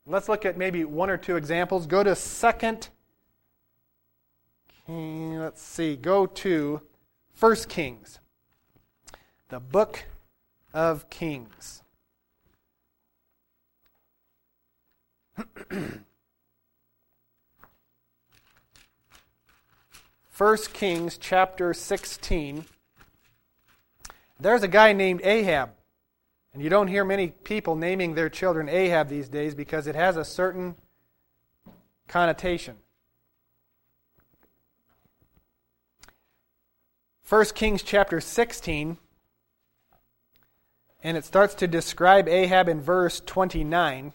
[0.09, 1.87] Let's look at maybe one or two examples.
[1.87, 2.91] Go to Second.
[4.87, 5.97] Let's see.
[5.97, 6.81] Go to
[7.35, 8.21] First Kings,
[9.49, 10.05] the book
[10.73, 11.83] of Kings.
[20.29, 22.65] First Kings chapter 16.
[24.39, 25.71] There's a guy named Ahab.
[26.57, 30.17] And you don't hear many people naming their children Ahab these days because it has
[30.17, 30.75] a certain
[32.09, 32.77] connotation.
[37.29, 38.97] 1 Kings chapter 16
[41.03, 44.15] and it starts to describe Ahab in verse 29.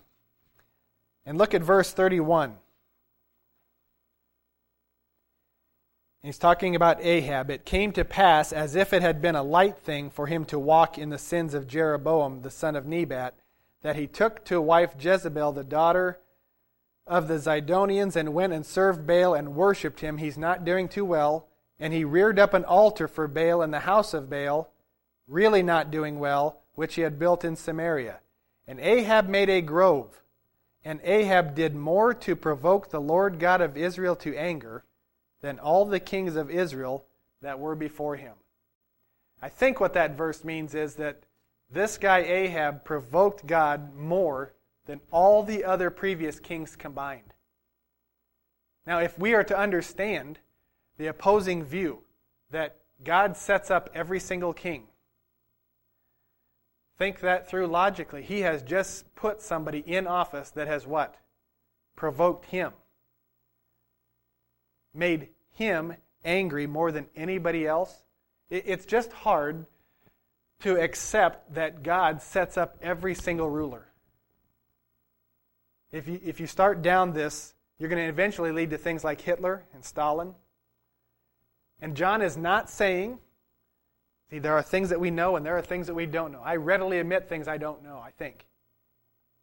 [1.27, 2.57] And look at verse 31.
[6.23, 7.49] He's talking about Ahab.
[7.49, 10.59] It came to pass, as if it had been a light thing for him to
[10.59, 13.33] walk in the sins of Jeroboam, the son of Nebat,
[13.81, 16.19] that he took to wife Jezebel, the daughter
[17.07, 20.17] of the Zidonians, and went and served Baal and worshipped him.
[20.17, 21.47] He's not doing too well.
[21.79, 24.71] And he reared up an altar for Baal in the house of Baal,
[25.27, 28.19] really not doing well which he had built in Samaria.
[28.67, 30.21] And Ahab made a grove.
[30.85, 34.83] And Ahab did more to provoke the Lord God of Israel to anger
[35.41, 37.05] than all the kings of Israel
[37.41, 38.33] that were before him.
[39.41, 41.23] I think what that verse means is that
[41.69, 44.53] this guy Ahab provoked God more
[44.85, 47.33] than all the other previous kings combined.
[48.85, 50.39] Now, if we are to understand
[50.97, 51.99] the opposing view
[52.51, 54.87] that God sets up every single king,
[57.01, 58.21] Think that through logically.
[58.21, 61.15] He has just put somebody in office that has what?
[61.95, 62.73] Provoked him.
[64.93, 68.03] Made him angry more than anybody else.
[68.49, 69.65] It's just hard
[70.59, 73.87] to accept that God sets up every single ruler.
[75.91, 79.21] If you, if you start down this, you're going to eventually lead to things like
[79.21, 80.35] Hitler and Stalin.
[81.81, 83.19] And John is not saying
[84.31, 86.41] See, there are things that we know and there are things that we don't know.
[86.41, 88.47] I readily admit things I don't know, I think.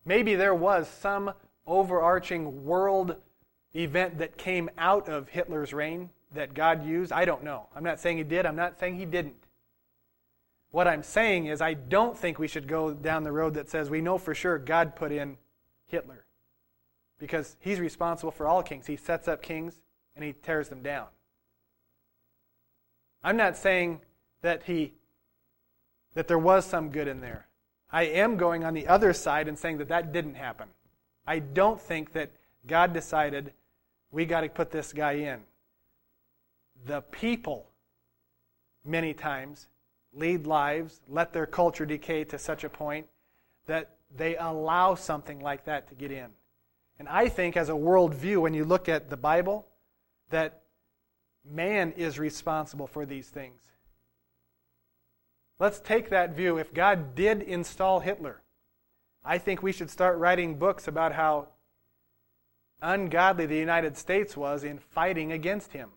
[0.07, 1.35] Maybe there was some
[1.67, 3.17] overarching world
[3.79, 7.13] event that came out of Hitler's reign that God used.
[7.13, 7.67] I don't know.
[7.75, 9.37] I'm not saying he did, I'm not saying he didn't.
[10.71, 13.89] What I'm saying is, I don't think we should go down the road that says
[13.89, 15.39] we know for sure God put in
[15.87, 16.27] Hitler.
[17.19, 18.87] Because he's responsible for all kings.
[18.87, 19.81] He sets up kings
[20.15, 21.07] and he tears them down.
[23.25, 24.01] I'm not saying
[24.43, 24.93] that he
[26.15, 27.47] that there was some good in there.
[27.91, 30.69] I am going on the other side and saying that that didn't happen.
[31.27, 32.31] I don't think that
[32.67, 33.53] God decided
[34.11, 35.41] we got to put this guy in.
[36.87, 37.67] The people
[38.85, 39.69] many times
[40.13, 43.07] lead lives, let their culture decay to such a point
[43.67, 46.29] that they allow something like that to get in.
[46.99, 49.67] And I think, as a worldview, when you look at the Bible,
[50.31, 50.63] that
[51.45, 53.63] man is responsible for these things.
[55.59, 56.57] Let's take that view.
[56.57, 58.43] If God did install Hitler,
[59.25, 61.49] I think we should start writing books about how
[62.81, 65.91] ungodly the United States was in fighting against him,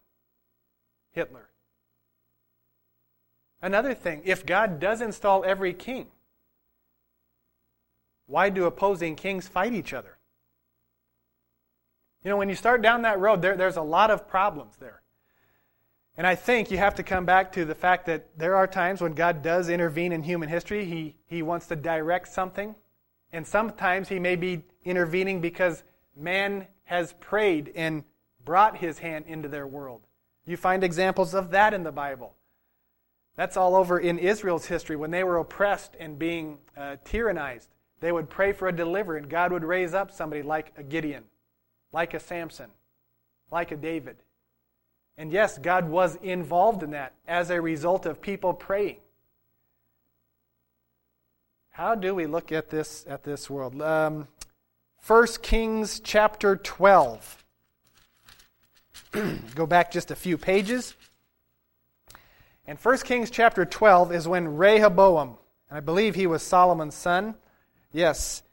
[1.11, 1.49] Hitler.
[3.61, 6.07] Another thing, if God does install every king,
[8.25, 10.17] why do opposing kings fight each other?
[12.23, 15.01] You know, when you start down that road, there, there's a lot of problems there.
[16.17, 19.01] And I think you have to come back to the fact that there are times
[19.01, 20.85] when God does intervene in human history.
[20.85, 22.75] He, he wants to direct something.
[23.31, 25.83] And sometimes he may be intervening because
[26.15, 28.03] man has prayed and
[28.43, 30.01] brought his hand into their world.
[30.45, 32.33] You find examples of that in the Bible.
[33.35, 34.95] That's all over in Israel's history.
[34.95, 37.67] When they were oppressed and being uh, tyrannized,
[38.01, 41.23] they would pray for a deliverer, and God would raise up somebody like a Gideon,
[41.93, 42.71] like a Samson,
[43.51, 44.17] like a David.
[45.17, 48.97] And yes, God was involved in that as a result of people praying.
[51.69, 53.81] How do we look at this at this world?
[53.81, 54.27] Um,
[55.05, 57.43] 1 Kings chapter 12.
[59.55, 60.95] Go back just a few pages.
[62.67, 65.37] And 1 Kings chapter 12 is when Rehoboam,
[65.69, 67.35] and I believe he was Solomon's son.
[67.91, 68.43] Yes,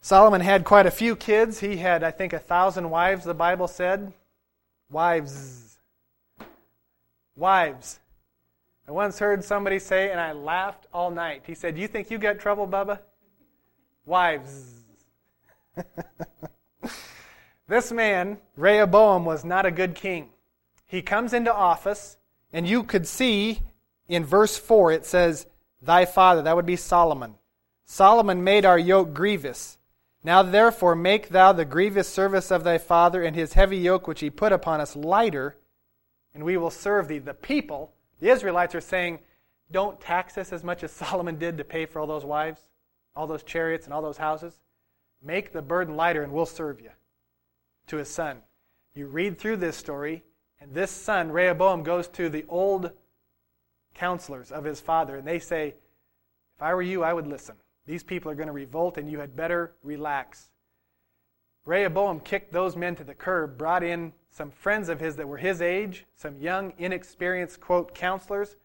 [0.00, 1.60] Solomon had quite a few kids.
[1.60, 4.12] He had, I think, a thousand wives, the Bible said.
[4.90, 5.78] Wives.
[7.36, 8.00] Wives.
[8.86, 11.44] I once heard somebody say, and I laughed all night.
[11.46, 13.00] He said, You think you get trouble, Bubba?
[14.04, 14.83] Wives.
[17.68, 20.30] this man, Rehoboam, was not a good king.
[20.86, 22.16] He comes into office,
[22.52, 23.60] and you could see
[24.08, 25.46] in verse 4 it says,
[25.82, 27.34] Thy father, that would be Solomon.
[27.84, 29.78] Solomon made our yoke grievous.
[30.22, 34.20] Now therefore make thou the grievous service of thy father and his heavy yoke which
[34.20, 35.56] he put upon us lighter,
[36.32, 37.18] and we will serve thee.
[37.18, 39.18] The people the Israelites are saying,
[39.70, 42.60] don't tax us as much as Solomon did to pay for all those wives,
[43.14, 44.54] all those chariots, and all those houses.
[45.24, 46.90] Make the burden lighter, and we'll serve you.
[47.88, 48.42] To his son.
[48.94, 50.22] You read through this story,
[50.60, 52.92] and this son, Rehoboam, goes to the old
[53.94, 55.74] counselors of his father, and they say,
[56.56, 57.56] If I were you, I would listen.
[57.86, 60.50] These people are going to revolt, and you had better relax.
[61.64, 65.38] Rehoboam kicked those men to the curb, brought in some friends of his that were
[65.38, 68.56] his age, some young, inexperienced, quote, counselors,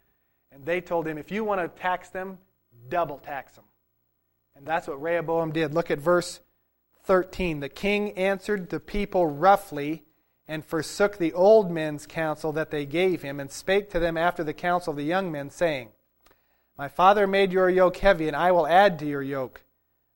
[0.52, 2.38] and they told him, if you want to tax them,
[2.90, 3.66] double tax them.
[4.56, 5.74] And that's what Rehoboam did.
[5.74, 6.42] Look at verse
[7.10, 7.60] 13.
[7.60, 10.04] The king answered the people roughly
[10.48, 14.44] and forsook the old men's counsel that they gave him, and spake to them after
[14.44, 15.90] the counsel of the young men, saying,
[16.78, 19.64] My father made your yoke heavy, and I will add to your yoke.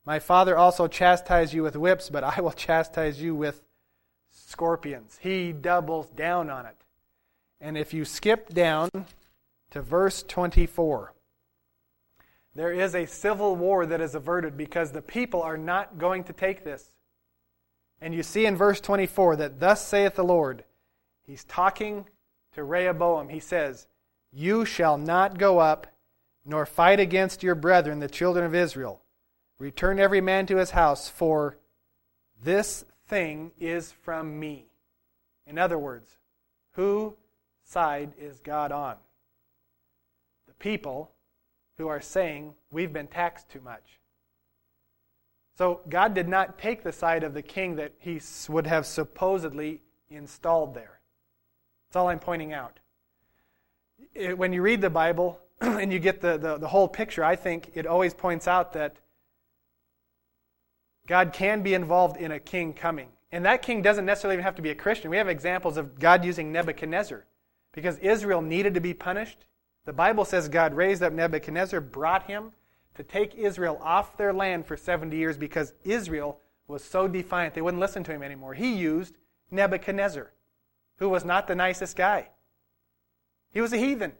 [0.06, 3.64] My father also chastised you with whips, but I will chastise you with
[4.30, 5.18] scorpions.
[5.20, 6.76] He doubles down on it.
[7.60, 8.88] And if you skip down
[9.72, 11.12] to verse 24,
[12.54, 16.32] there is a civil war that is averted because the people are not going to
[16.32, 16.90] take this.
[18.00, 20.64] And you see in verse 24 that thus saith the Lord,
[21.26, 22.06] he's talking
[22.52, 23.28] to Rehoboam.
[23.28, 23.86] He says,
[24.32, 25.86] You shall not go up
[26.44, 29.00] nor fight against your brethren, the children of Israel.
[29.58, 31.56] Return every man to his house, for
[32.42, 34.66] this thing is from me.
[35.46, 36.18] In other words,
[36.72, 37.14] whose
[37.64, 38.96] side is God on?
[40.46, 41.13] The people
[41.78, 44.00] who are saying we've been taxed too much.
[45.56, 49.82] So God did not take the side of the king that he would have supposedly
[50.10, 51.00] installed there.
[51.88, 52.80] That's all I'm pointing out.
[54.36, 57.70] When you read the Bible and you get the, the, the whole picture, I think
[57.74, 58.96] it always points out that
[61.06, 63.08] God can be involved in a king coming.
[63.30, 65.10] And that king doesn't necessarily even have to be a Christian.
[65.10, 67.24] We have examples of God using Nebuchadnezzar
[67.72, 69.44] because Israel needed to be punished.
[69.84, 72.52] The Bible says God raised up Nebuchadnezzar, brought him
[72.94, 77.60] to take Israel off their land for 70 years because Israel was so defiant they
[77.60, 78.54] wouldn't listen to him anymore.
[78.54, 79.16] He used
[79.50, 80.32] Nebuchadnezzar,
[80.98, 82.30] who was not the nicest guy.
[83.52, 84.12] He was a heathen.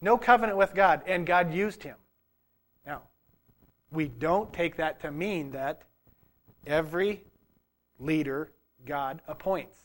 [0.00, 1.96] No covenant with God, and God used him.
[2.86, 3.02] Now,
[3.90, 5.82] we don't take that to mean that
[6.66, 7.24] every
[7.98, 8.52] leader
[8.84, 9.76] God appoints.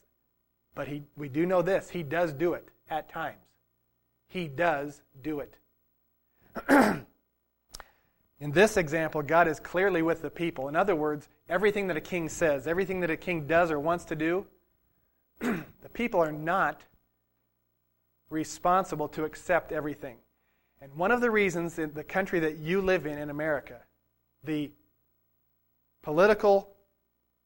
[0.76, 3.43] But he, we do know this He does do it at times.
[4.34, 5.56] He does do it.
[8.40, 10.68] In this example, God is clearly with the people.
[10.70, 14.06] In other words, everything that a king says, everything that a king does or wants
[14.06, 14.48] to do,
[15.40, 16.82] the people are not
[18.32, 20.18] responsible to accept everything.
[20.82, 23.82] And one of the reasons in the country that you live in, in America,
[24.44, 24.72] the
[26.02, 26.74] political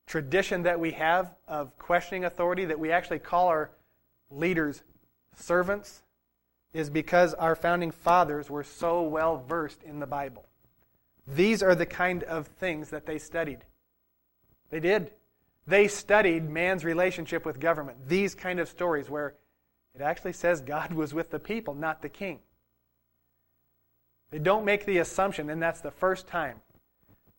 [0.06, 3.72] tradition that we have of questioning authority, that we actually call our
[4.32, 4.84] leaders
[5.36, 6.02] servants,
[6.78, 10.46] is because our founding fathers were so well versed in the Bible.
[11.28, 13.60] These are the kind of things that they studied.
[14.70, 15.12] They did.
[15.66, 18.08] They studied man's relationship with government.
[18.08, 19.34] These kind of stories where
[19.96, 22.40] it actually says God was with the people, not the king.
[24.30, 26.62] They don't make the assumption, and that's the first time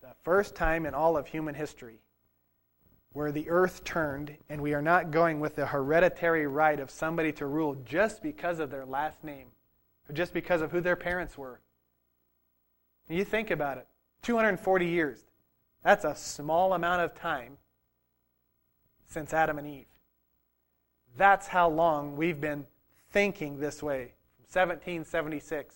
[0.00, 2.00] the first time in all of human history
[3.18, 7.32] where the earth turned, and we are not going with the hereditary right of somebody
[7.32, 9.48] to rule just because of their last name
[10.08, 11.58] or just because of who their parents were.
[13.08, 13.88] And you think about it
[14.22, 15.24] 240 years.
[15.82, 17.58] That's a small amount of time
[19.04, 19.86] since Adam and Eve.
[21.16, 22.66] That's how long we've been
[23.10, 25.74] thinking this way from 1776.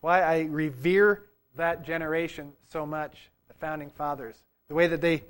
[0.00, 4.42] Why I revere that generation so much, the founding fathers.
[4.68, 5.24] The way that they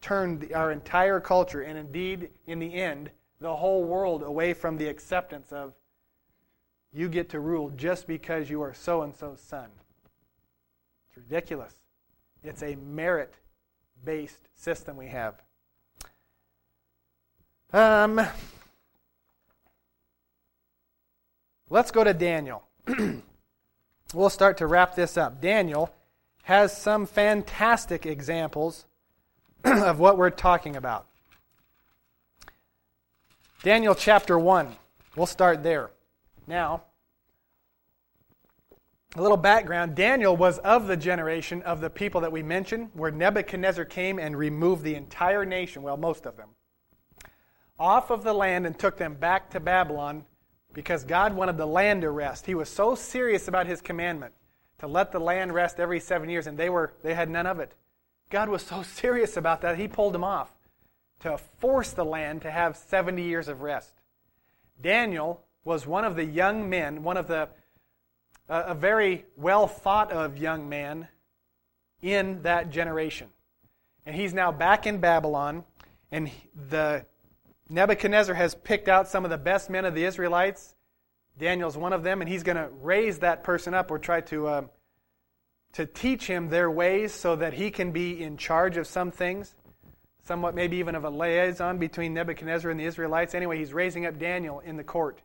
[0.00, 3.10] turned our entire culture, and indeed, in the end,
[3.40, 5.74] the whole world away from the acceptance of
[6.92, 9.68] you get to rule just because you are so and so's son.
[11.08, 11.74] It's ridiculous.
[12.42, 13.34] It's a merit
[14.04, 15.42] based system we have.
[17.72, 18.24] Um,
[21.68, 22.62] let's go to Daniel.
[24.14, 25.40] we'll start to wrap this up.
[25.40, 25.92] Daniel
[26.46, 28.86] has some fantastic examples
[29.64, 31.08] of what we're talking about.
[33.64, 34.76] Daniel chapter 1.
[35.16, 35.90] We'll start there.
[36.46, 36.84] Now,
[39.16, 43.10] a little background Daniel was of the generation of the people that we mentioned, where
[43.10, 46.50] Nebuchadnezzar came and removed the entire nation, well, most of them,
[47.76, 50.24] off of the land and took them back to Babylon
[50.72, 52.46] because God wanted the land to rest.
[52.46, 54.32] He was so serious about his commandment
[54.78, 57.60] to let the land rest every seven years, and they, were, they had none of
[57.60, 57.74] it.
[58.30, 60.50] God was so serious about that, he pulled them off
[61.20, 63.94] to force the land to have 70 years of rest.
[64.80, 67.48] Daniel was one of the young men, one of the
[68.48, 71.08] a very well thought of young man
[72.00, 73.28] in that generation.
[74.04, 75.64] And he's now back in Babylon,
[76.12, 76.30] and
[76.68, 77.04] the
[77.68, 80.75] Nebuchadnezzar has picked out some of the best men of the Israelites.
[81.38, 84.48] Daniel's one of them, and he's going to raise that person up or try to
[84.48, 84.70] um,
[85.76, 89.54] to teach him their ways so that he can be in charge of some things,
[90.24, 93.34] somewhat maybe even of a liaison between Nebuchadnezzar and the Israelites.
[93.34, 95.20] Anyway, he's raising up Daniel in the court.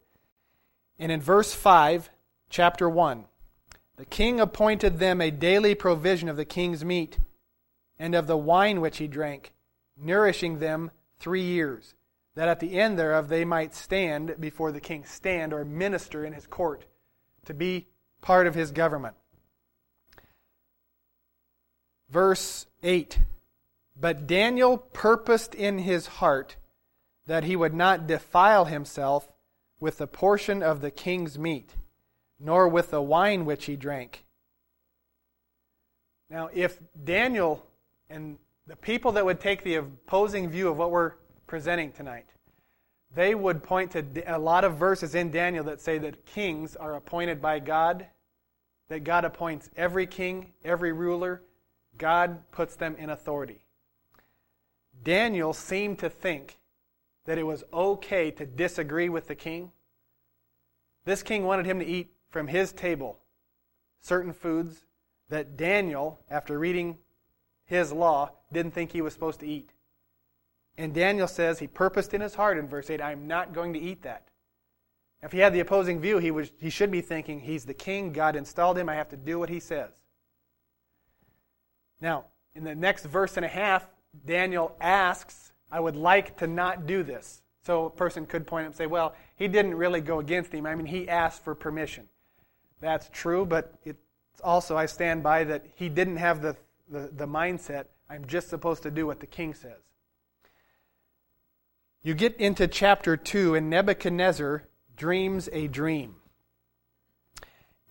[1.00, 2.10] And in verse 5,
[2.50, 3.24] chapter 1,
[3.96, 7.18] the king appointed them a daily provision of the king's meat
[7.98, 9.54] and of the wine which he drank,
[9.96, 11.94] nourishing them three years,
[12.36, 16.34] that at the end thereof they might stand before the king, stand or minister in
[16.34, 16.86] his court,
[17.46, 17.88] to be
[18.22, 19.16] part of his government.
[22.10, 23.20] Verse 8
[24.00, 26.56] But Daniel purposed in his heart
[27.26, 29.30] that he would not defile himself
[29.80, 31.76] with the portion of the king's meat,
[32.40, 34.26] nor with the wine which he drank.
[36.30, 37.68] Now, if Daniel
[38.10, 41.14] and the people that would take the opposing view of what we're
[41.52, 42.28] presenting tonight,
[43.14, 46.96] they would point to a lot of verses in Daniel that say that kings are
[46.96, 48.06] appointed by God,
[48.88, 51.44] that God appoints every king, every ruler,
[51.98, 53.66] God puts them in authority.
[55.04, 56.58] Daniel seemed to think
[57.26, 59.74] that it was okay to disagree with the king.
[61.04, 63.20] This king wanted him to eat from his table
[64.00, 64.86] certain foods
[65.28, 66.98] that Daniel, after reading
[67.66, 69.72] his law, didn't think he was supposed to eat.
[70.78, 73.80] And Daniel says he purposed in his heart in verse 8, I'm not going to
[73.80, 74.28] eat that.
[75.22, 78.12] If he had the opposing view, he, was, he should be thinking, he's the king,
[78.12, 79.92] God installed him, I have to do what he says.
[82.00, 83.86] Now, in the next verse and a half,
[84.26, 87.44] Daniel asks, I would like to not do this.
[87.64, 90.66] So a person could point up and say, well, he didn't really go against him.
[90.66, 92.10] I mean, he asked for permission.
[92.80, 94.02] That's true, but it's
[94.44, 96.56] also, I stand by that he didn't have the,
[96.90, 99.91] the, the mindset, I'm just supposed to do what the king says.
[102.04, 104.64] You get into chapter 2, and Nebuchadnezzar
[104.98, 106.16] dreams a dream.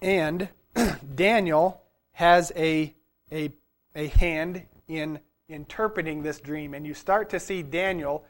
[0.02, 0.48] And
[1.14, 1.80] Daniel
[2.12, 2.92] has a,
[3.30, 3.52] a,
[3.94, 6.74] a hand in interpreting this dream.
[6.74, 8.24] And you start to see Daniel,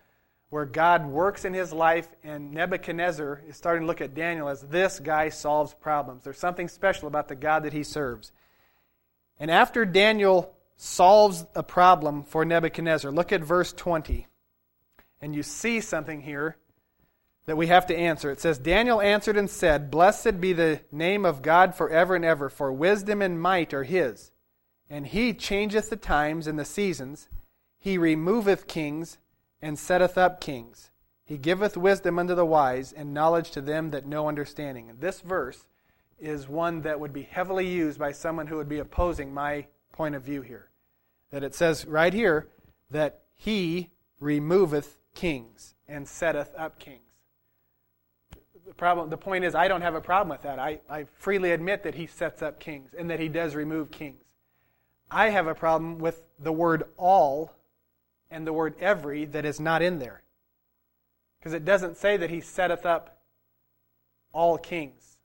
[0.51, 4.61] where God works in his life, and Nebuchadnezzar is starting to look at Daniel as
[4.61, 6.25] this guy solves problems.
[6.25, 8.33] There's something special about the God that he serves.
[9.39, 14.27] And after Daniel solves a problem for Nebuchadnezzar, look at verse 20.
[15.21, 16.57] And you see something here
[17.47, 18.31] that we have to answer.
[18.31, 22.49] It says, Daniel answered and said, Blessed be the name of God forever and ever,
[22.49, 24.31] for wisdom and might are his.
[24.89, 27.29] And he changeth the times and the seasons.
[27.79, 29.19] He removeth kings
[29.63, 30.91] and setteth up kings.
[31.25, 34.91] He giveth wisdom unto the wise and knowledge to them that know understanding.
[34.91, 35.67] And this verse
[36.19, 40.15] is one that would be heavily used by someone who would be opposing my point
[40.15, 40.71] of view here.
[41.31, 42.49] That it says right here
[42.91, 47.03] that he removeth kings and setteth up kings.
[48.67, 50.59] The problem the point is I don't have a problem with that.
[50.59, 54.25] I, I freely admit that he sets up kings and that he does remove kings.
[55.11, 57.53] I have a problem with the word all
[58.31, 60.23] and the word every that is not in there.
[61.39, 63.19] Because it doesn't say that he setteth up
[64.33, 65.19] all kings,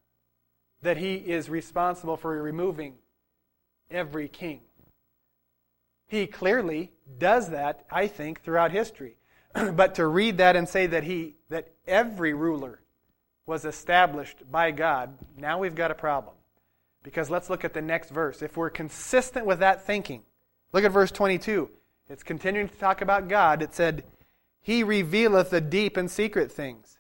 [0.81, 2.95] that he is responsible for removing
[3.89, 4.59] every king.
[6.05, 9.15] He clearly does that, I think, throughout history.
[9.73, 12.81] but to read that and say that he that every ruler
[13.45, 16.35] was established by God, now we've got a problem.
[17.03, 18.41] Because let's look at the next verse.
[18.41, 20.23] If we're consistent with that thinking,
[20.73, 21.69] look at verse 22.
[22.09, 23.61] It's continuing to talk about God.
[23.61, 24.03] It said,
[24.61, 26.97] He revealeth the deep and secret things.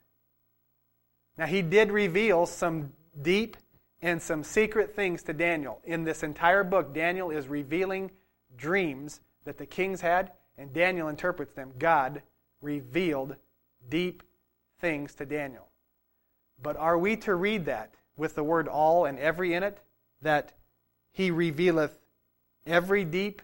[1.37, 3.57] Now, He did reveal some deep
[4.01, 5.81] and some secret things to Daniel.
[5.83, 8.11] In this entire book, Daniel is revealing
[8.55, 11.71] dreams that the kings had, and Daniel interprets them.
[11.79, 12.21] God
[12.65, 13.35] revealed
[13.87, 14.23] deep
[14.79, 15.67] things to Daniel.
[16.61, 19.79] But are we to read that with the word all and every in it?
[20.21, 20.53] That
[21.11, 21.97] he revealeth
[22.65, 23.41] every deep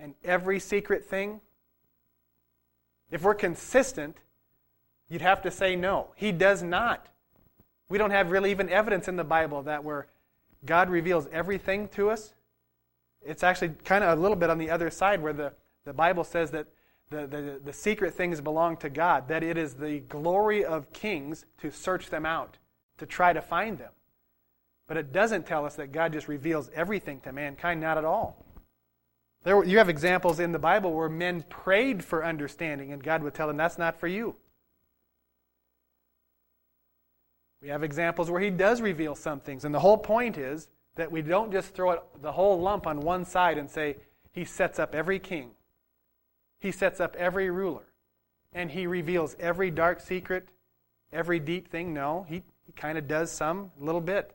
[0.00, 1.40] and every secret thing?
[3.10, 4.16] If we're consistent,
[5.08, 6.08] you'd have to say no.
[6.16, 7.08] He does not.
[7.88, 10.06] We don't have really even evidence in the Bible that where
[10.64, 12.32] God reveals everything to us.
[13.22, 15.52] It's actually kind of a little bit on the other side where the,
[15.84, 16.66] the Bible says that
[17.10, 21.46] the, the, the secret things belong to God, that it is the glory of kings
[21.58, 22.58] to search them out,
[22.98, 23.92] to try to find them.
[24.86, 28.44] But it doesn't tell us that God just reveals everything to mankind, not at all.
[29.44, 33.34] There, you have examples in the Bible where men prayed for understanding, and God would
[33.34, 34.36] tell them, That's not for you.
[37.60, 41.10] We have examples where He does reveal some things, and the whole point is that
[41.10, 43.96] we don't just throw it, the whole lump on one side and say,
[44.32, 45.50] He sets up every king,
[46.64, 47.92] He sets up every ruler,
[48.54, 50.48] and He reveals every dark secret,
[51.12, 51.92] every deep thing.
[51.92, 54.34] No, He, he kind of does some, a little bit.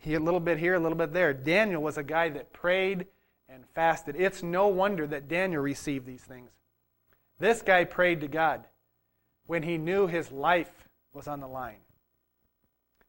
[0.00, 1.34] He a little bit here, a little bit there.
[1.34, 3.06] Daniel was a guy that prayed
[3.48, 4.14] and fasted.
[4.16, 6.52] It's no wonder that Daniel received these things.
[7.40, 8.68] This guy prayed to God
[9.48, 11.80] when he knew his life was on the line.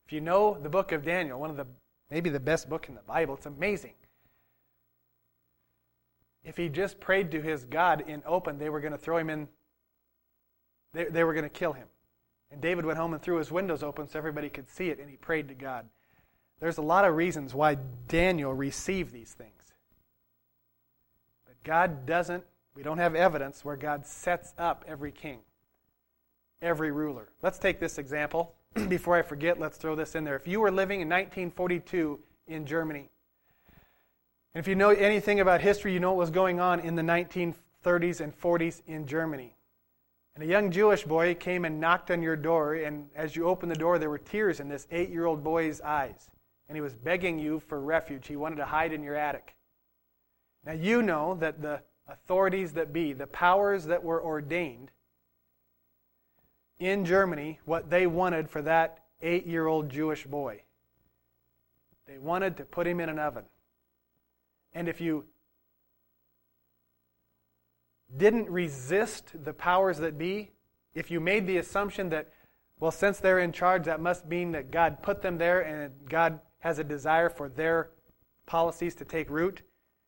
[0.08, 1.68] If you know the book of Daniel, one of the
[2.10, 3.94] maybe the best book in the Bible, it's amazing.
[6.50, 9.30] If he just prayed to his God in open, they were going to throw him
[9.30, 9.48] in,
[10.94, 11.86] they, they were going to kill him.
[12.50, 15.08] And David went home and threw his windows open so everybody could see it, and
[15.08, 15.86] he prayed to God.
[16.60, 17.78] There's a lot of reasons why
[18.08, 19.74] Daniel received these things.
[21.46, 22.44] But God doesn't,
[22.74, 25.42] we don't have evidence where God sets up every king,
[26.64, 27.30] every ruler.
[27.44, 28.56] Let's take this example.
[28.88, 30.36] Before I forget, let's throw this in there.
[30.36, 33.12] If you were living in 1942 in Germany,
[34.54, 37.02] and if you know anything about history, you know what was going on in the
[37.02, 39.56] 1930s and 40s in Germany.
[40.36, 43.72] And a young Jewish boy came and knocked on your door, and as you opened
[43.72, 46.30] the door, there were tears in this eight year old boy's eyes
[46.70, 48.28] and he was begging you for refuge.
[48.28, 49.56] He wanted to hide in your attic.
[50.64, 54.92] Now, you know that the authorities that be, the powers that were ordained
[56.78, 60.62] in Germany, what they wanted for that eight year old Jewish boy.
[62.06, 63.46] They wanted to put him in an oven.
[64.74, 65.26] And if you
[68.16, 70.52] didn't resist the powers that be,
[70.94, 72.32] if you made the assumption that,
[72.80, 76.40] well, since they're in charge, that must mean that God put them there and God
[76.60, 77.92] has a desire for their
[78.46, 79.62] policies to take root,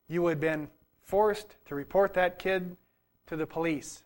[0.07, 0.69] you would have been
[1.01, 2.75] forced to report that kid
[3.27, 4.03] to the police,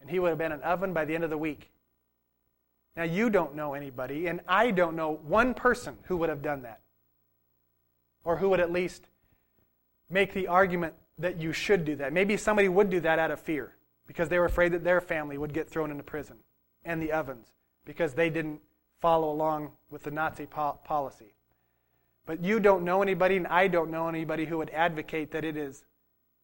[0.00, 1.70] and he would have been an oven by the end of the week.
[2.96, 6.62] Now, you don't know anybody, and I don't know one person who would have done
[6.62, 6.80] that,
[8.24, 9.08] or who would at least
[10.08, 12.12] make the argument that you should do that.
[12.12, 13.74] Maybe somebody would do that out of fear
[14.06, 16.36] because they were afraid that their family would get thrown into prison
[16.84, 17.52] and the ovens
[17.84, 18.60] because they didn't
[19.00, 21.34] follow along with the Nazi po- policy.
[22.26, 25.56] But you don't know anybody, and I don't know anybody who would advocate that it
[25.56, 25.84] is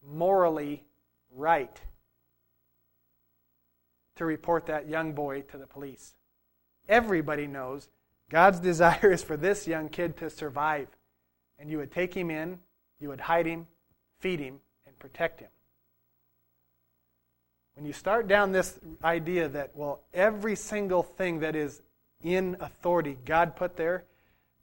[0.03, 0.85] morally
[1.31, 1.81] right
[4.17, 6.15] to report that young boy to the police.
[6.89, 7.89] Everybody knows
[8.31, 10.89] God's desire is for this young kid to survive.
[11.59, 12.59] And you would take him in,
[13.05, 13.67] you would hide him,
[14.19, 15.51] feed him, and protect him.
[17.75, 21.83] When you start down this idea that, well, every single thing that is
[22.23, 24.05] in authority God put there,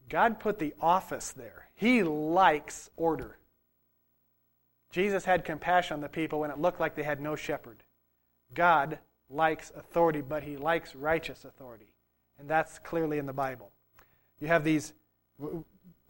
[0.09, 1.67] God put the office there.
[1.75, 3.37] He likes order.
[4.91, 7.83] Jesus had compassion on the people when it looked like they had no shepherd.
[8.55, 8.97] God
[9.29, 11.93] likes authority, but he likes righteous authority.
[12.39, 13.69] And that's clearly in the Bible.
[14.39, 14.93] You have these,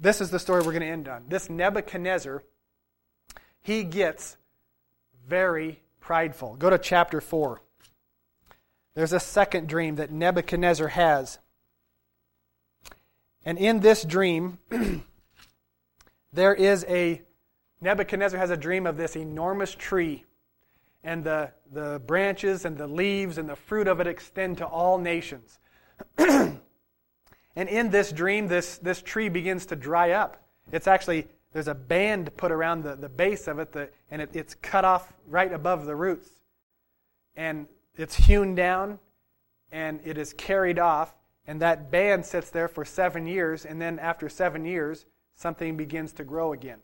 [0.01, 1.25] this is the story we're going to end on.
[1.27, 2.43] This Nebuchadnezzar,
[3.61, 4.35] he gets
[5.27, 6.55] very prideful.
[6.55, 7.61] Go to chapter 4.
[8.95, 11.37] There's a second dream that Nebuchadnezzar has.
[13.45, 14.57] And in this dream,
[16.33, 17.21] there is a,
[17.79, 20.25] Nebuchadnezzar has a dream of this enormous tree.
[21.03, 24.97] And the, the branches and the leaves and the fruit of it extend to all
[24.97, 25.59] nations.
[27.55, 30.43] and in this dream, this, this tree begins to dry up.
[30.71, 34.29] It's actually, there's a band put around the, the base of it, the, and it,
[34.33, 36.29] it's cut off right above the roots.
[37.35, 38.99] And it's hewn down,
[39.71, 41.13] and it is carried off,
[41.45, 46.13] and that band sits there for seven years, and then after seven years, something begins
[46.13, 46.79] to grow again.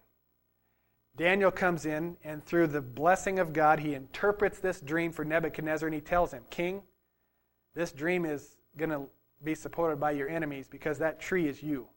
[1.16, 5.88] Daniel comes in, and through the blessing of God, he interprets this dream for Nebuchadnezzar,
[5.88, 6.84] and he tells him, King,
[7.74, 9.08] this dream is going to
[9.44, 11.88] be supported by your enemies because that tree is you.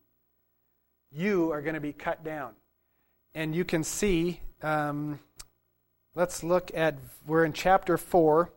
[1.10, 2.52] You are going to be cut down.
[3.34, 5.20] And you can see, um,
[6.14, 8.50] let's look at, we're in chapter 4.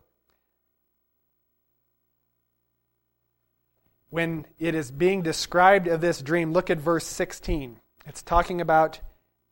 [4.10, 7.80] When it is being described of this dream, look at verse 16.
[8.06, 9.00] It's talking about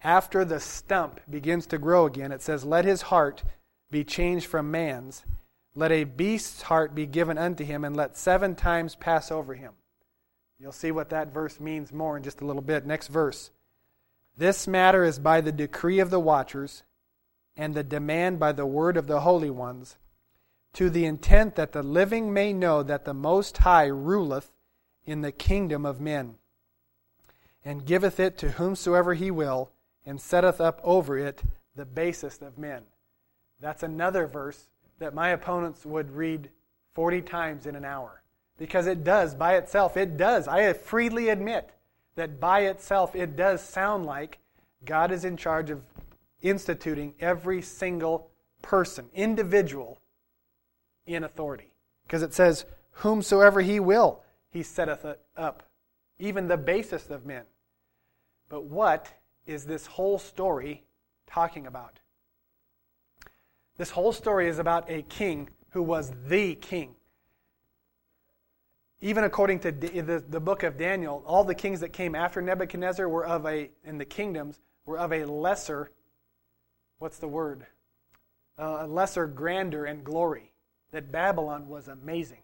[0.04, 3.42] after the stump begins to grow again, it says, Let his heart
[3.90, 5.24] be changed from man's
[5.74, 9.72] let a beast's heart be given unto him, and let seven times pass over him.
[10.58, 12.86] You'll see what that verse means more in just a little bit.
[12.86, 13.50] Next verse.
[14.36, 16.82] This matter is by the decree of the watchers,
[17.56, 19.96] and the demand by the word of the holy ones,
[20.74, 24.52] to the intent that the living may know that the Most High ruleth
[25.04, 26.36] in the kingdom of men,
[27.64, 29.70] and giveth it to whomsoever he will,
[30.06, 31.42] and setteth up over it
[31.74, 32.84] the basest of men.
[33.60, 34.68] That's another verse
[35.02, 36.48] that my opponents would read
[36.94, 38.22] 40 times in an hour.
[38.56, 40.46] Because it does, by itself, it does.
[40.46, 41.70] I freely admit
[42.14, 44.38] that by itself, it does sound like
[44.84, 45.82] God is in charge of
[46.40, 48.30] instituting every single
[48.62, 49.98] person, individual,
[51.04, 51.72] in authority.
[52.06, 55.04] Because it says, Whomsoever he will, he setteth
[55.36, 55.64] up,
[56.20, 57.42] even the basest of men.
[58.48, 59.08] But what
[59.46, 60.84] is this whole story
[61.26, 61.98] talking about?
[63.76, 66.94] This whole story is about a king who was the king.
[69.00, 73.08] Even according to the, the book of Daniel, all the kings that came after Nebuchadnezzar
[73.08, 75.90] were of a, in the kingdoms, were of a lesser,
[76.98, 77.66] what's the word?
[78.58, 80.52] Uh, a lesser grandeur and glory.
[80.92, 82.42] That Babylon was amazing.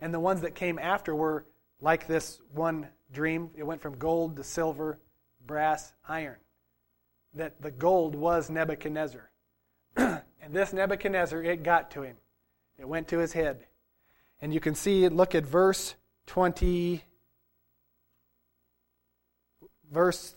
[0.00, 1.44] And the ones that came after were
[1.80, 3.50] like this one dream.
[3.56, 4.98] It went from gold to silver,
[5.46, 6.36] brass, iron.
[7.34, 9.27] That the gold was Nebuchadnezzar.
[10.42, 12.16] and this Nebuchadnezzar, it got to him.
[12.78, 13.66] It went to his head.
[14.40, 15.96] And you can see, look at verse
[16.26, 17.02] 20,
[19.90, 20.34] verse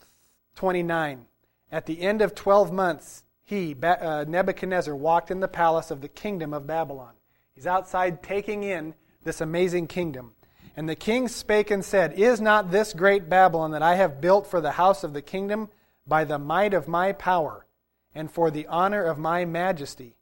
[0.55, 1.25] 29.
[1.71, 6.07] At the end of 12 months, he, uh, Nebuchadnezzar, walked in the palace of the
[6.07, 7.13] kingdom of Babylon.
[7.53, 10.33] He's outside taking in this amazing kingdom.
[10.75, 14.47] And the king spake and said, Is not this great Babylon that I have built
[14.47, 15.69] for the house of the kingdom
[16.07, 17.65] by the might of my power?
[18.13, 20.15] And for the honor of my majesty,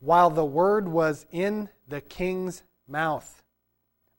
[0.00, 3.42] while the word was in the king's mouth.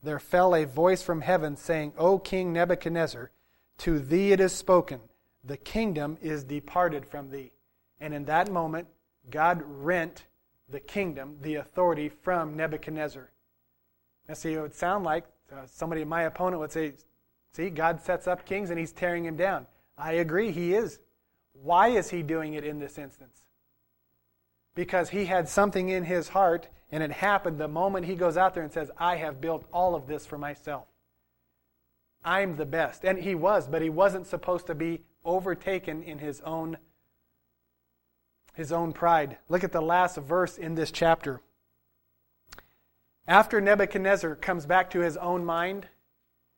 [0.02, 3.30] There fell a voice from heaven saying, O King Nebuchadnezzar,
[3.78, 5.00] to thee it is spoken,
[5.42, 7.52] the kingdom is departed from thee.
[8.00, 8.88] And in that moment,
[9.30, 10.26] God rent
[10.68, 13.30] the kingdom, the authority from Nebuchadnezzar.
[14.28, 16.94] Now, see, it would sound like uh, somebody, my opponent, would say,
[17.54, 19.66] See, God sets up kings and he's tearing him down.
[19.96, 20.98] I agree, he is.
[21.54, 23.40] Why is he doing it in this instance?
[24.74, 28.54] Because he had something in his heart, and it happened the moment he goes out
[28.54, 30.86] there and says, I have built all of this for myself.
[32.24, 33.04] I'm the best.
[33.04, 36.76] And he was, but he wasn't supposed to be overtaken in his own
[38.54, 39.36] his own pride.
[39.48, 41.40] Look at the last verse in this chapter.
[43.26, 45.88] After Nebuchadnezzar comes back to his own mind,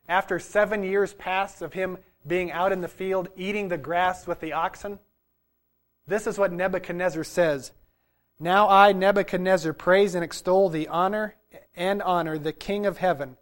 [0.07, 1.97] after seven years pass of him
[2.27, 4.99] being out in the field eating the grass with the oxen?
[6.07, 7.71] This is what Nebuchadnezzar says.
[8.39, 11.35] Now I, Nebuchadnezzar, praise and extol the honor
[11.75, 13.37] and honor the King of heaven,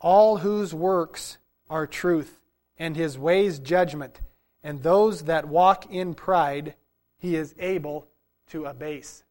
[0.00, 2.38] all whose works are truth,
[2.78, 4.20] and his ways judgment,
[4.62, 6.74] and those that walk in pride
[7.18, 8.06] he is able
[8.48, 9.24] to abase.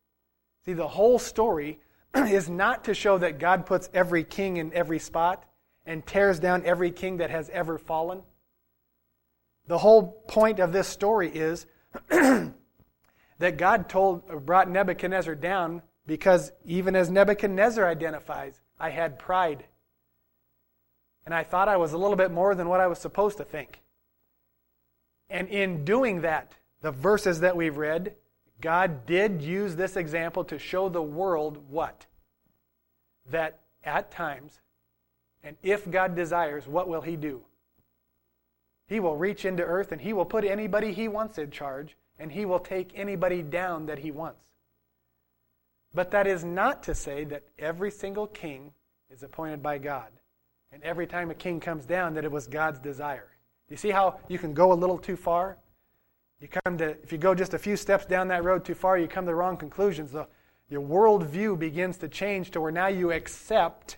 [0.65, 1.79] See, the whole story
[2.15, 5.43] is not to show that God puts every king in every spot
[5.85, 8.23] and tears down every king that has ever fallen.
[9.67, 11.65] The whole point of this story is
[12.09, 12.53] that
[13.57, 19.65] God told brought Nebuchadnezzar down because even as Nebuchadnezzar identifies, I had pride.
[21.25, 23.43] And I thought I was a little bit more than what I was supposed to
[23.43, 23.81] think.
[25.29, 26.51] And in doing that,
[26.81, 28.15] the verses that we've read,
[28.61, 32.05] God did use this example to show the world what?
[33.31, 34.59] That at times,
[35.43, 37.41] and if God desires, what will He do?
[38.87, 42.31] He will reach into earth and he will put anybody he wants in charge, and
[42.31, 44.45] he will take anybody down that he wants.
[45.93, 48.71] But that is not to say that every single king
[49.09, 50.09] is appointed by God.
[50.71, 53.29] And every time a king comes down, that it was God's desire.
[53.69, 55.57] You see how you can go a little too far?
[56.39, 58.97] You come to, if you go just a few steps down that road too far,
[58.97, 60.11] you come to the wrong conclusions.
[60.11, 60.27] The,
[60.69, 63.97] your worldview begins to change to where now you accept,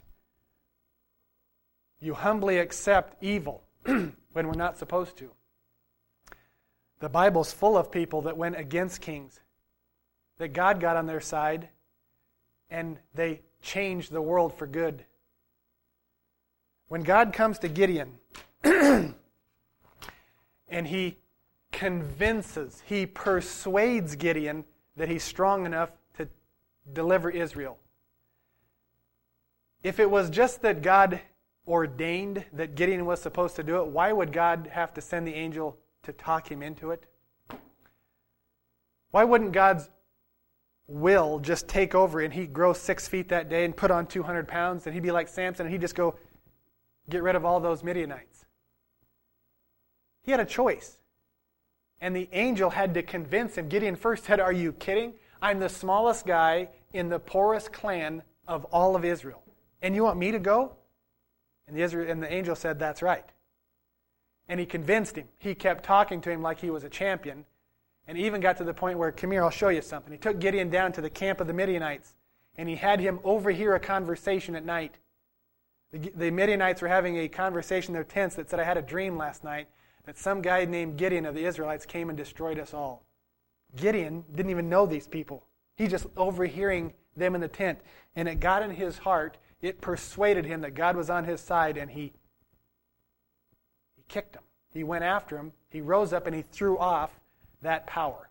[1.99, 3.63] you humbly accept evil.
[4.33, 5.31] when we're not supposed to.
[6.99, 9.39] The Bible's full of people that went against kings,
[10.37, 11.69] that God got on their side,
[12.69, 15.05] and they changed the world for good.
[16.89, 18.19] When God comes to Gideon
[18.63, 19.15] and
[20.69, 21.17] he
[21.71, 24.65] convinces, he persuades Gideon
[24.97, 26.27] that he's strong enough to
[26.91, 27.77] deliver Israel.
[29.83, 31.21] If it was just that God
[31.67, 35.33] ordained that Gideon was supposed to do it, why would God have to send the
[35.33, 37.05] angel to talk him into it?
[39.11, 39.89] Why wouldn't God's
[40.87, 44.47] will just take over and he'd grow six feet that day and put on 200
[44.47, 46.15] pounds and he'd be like Samson and he'd just go
[47.09, 48.45] get rid of all those Midianites?
[50.23, 50.99] He had a choice.
[51.99, 53.69] And the angel had to convince him.
[53.69, 55.13] Gideon first said, Are you kidding?
[55.41, 59.41] I'm the smallest guy in the poorest clan of all of Israel.
[59.81, 60.75] And you want me to go?
[61.67, 63.25] And the, Israel, and the angel said, That's right.
[64.47, 65.27] And he convinced him.
[65.37, 67.45] He kept talking to him like he was a champion.
[68.07, 70.13] And even got to the point where, come here, I'll show you something.
[70.13, 72.15] He took Gideon down to the camp of the Midianites.
[72.57, 74.95] And he had him overhear a conversation at night.
[75.91, 78.81] The, the Midianites were having a conversation in their tents that said, I had a
[78.81, 79.67] dream last night
[80.05, 83.03] that some guy named Gideon of the Israelites came and destroyed us all.
[83.75, 85.43] Gideon didn't even know these people.
[85.75, 87.79] He just overhearing them in the tent.
[88.15, 91.77] And it got in his heart, it persuaded him that God was on his side,
[91.77, 92.13] and he,
[93.95, 94.43] he kicked him.
[94.73, 95.53] He went after him.
[95.69, 97.11] He rose up and he threw off
[97.61, 98.29] that power.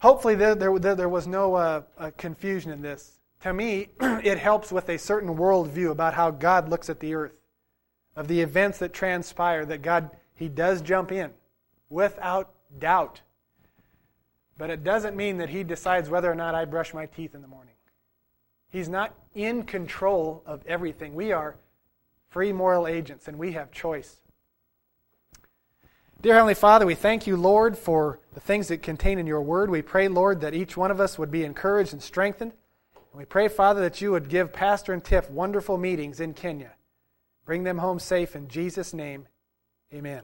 [0.00, 1.82] Hopefully, there, there, there was no uh,
[2.16, 3.20] confusion in this.
[3.42, 7.32] To me, it helps with a certain worldview about how God looks at the earth
[8.16, 11.30] of the events that transpire, that God, He does jump in
[11.88, 13.20] without doubt.
[14.58, 17.42] But it doesn't mean that He decides whether or not I brush my teeth in
[17.42, 17.71] the morning.
[18.72, 21.14] He's not in control of everything.
[21.14, 21.56] We are
[22.30, 24.16] free moral agents, and we have choice.
[26.22, 29.68] Dear Heavenly Father, we thank you, Lord, for the things that contain in your word.
[29.68, 32.52] We pray, Lord, that each one of us would be encouraged and strengthened.
[32.94, 36.72] And we pray, Father, that you would give Pastor and Tiff wonderful meetings in Kenya.
[37.44, 39.26] Bring them home safe in Jesus' name.
[39.92, 40.22] Amen.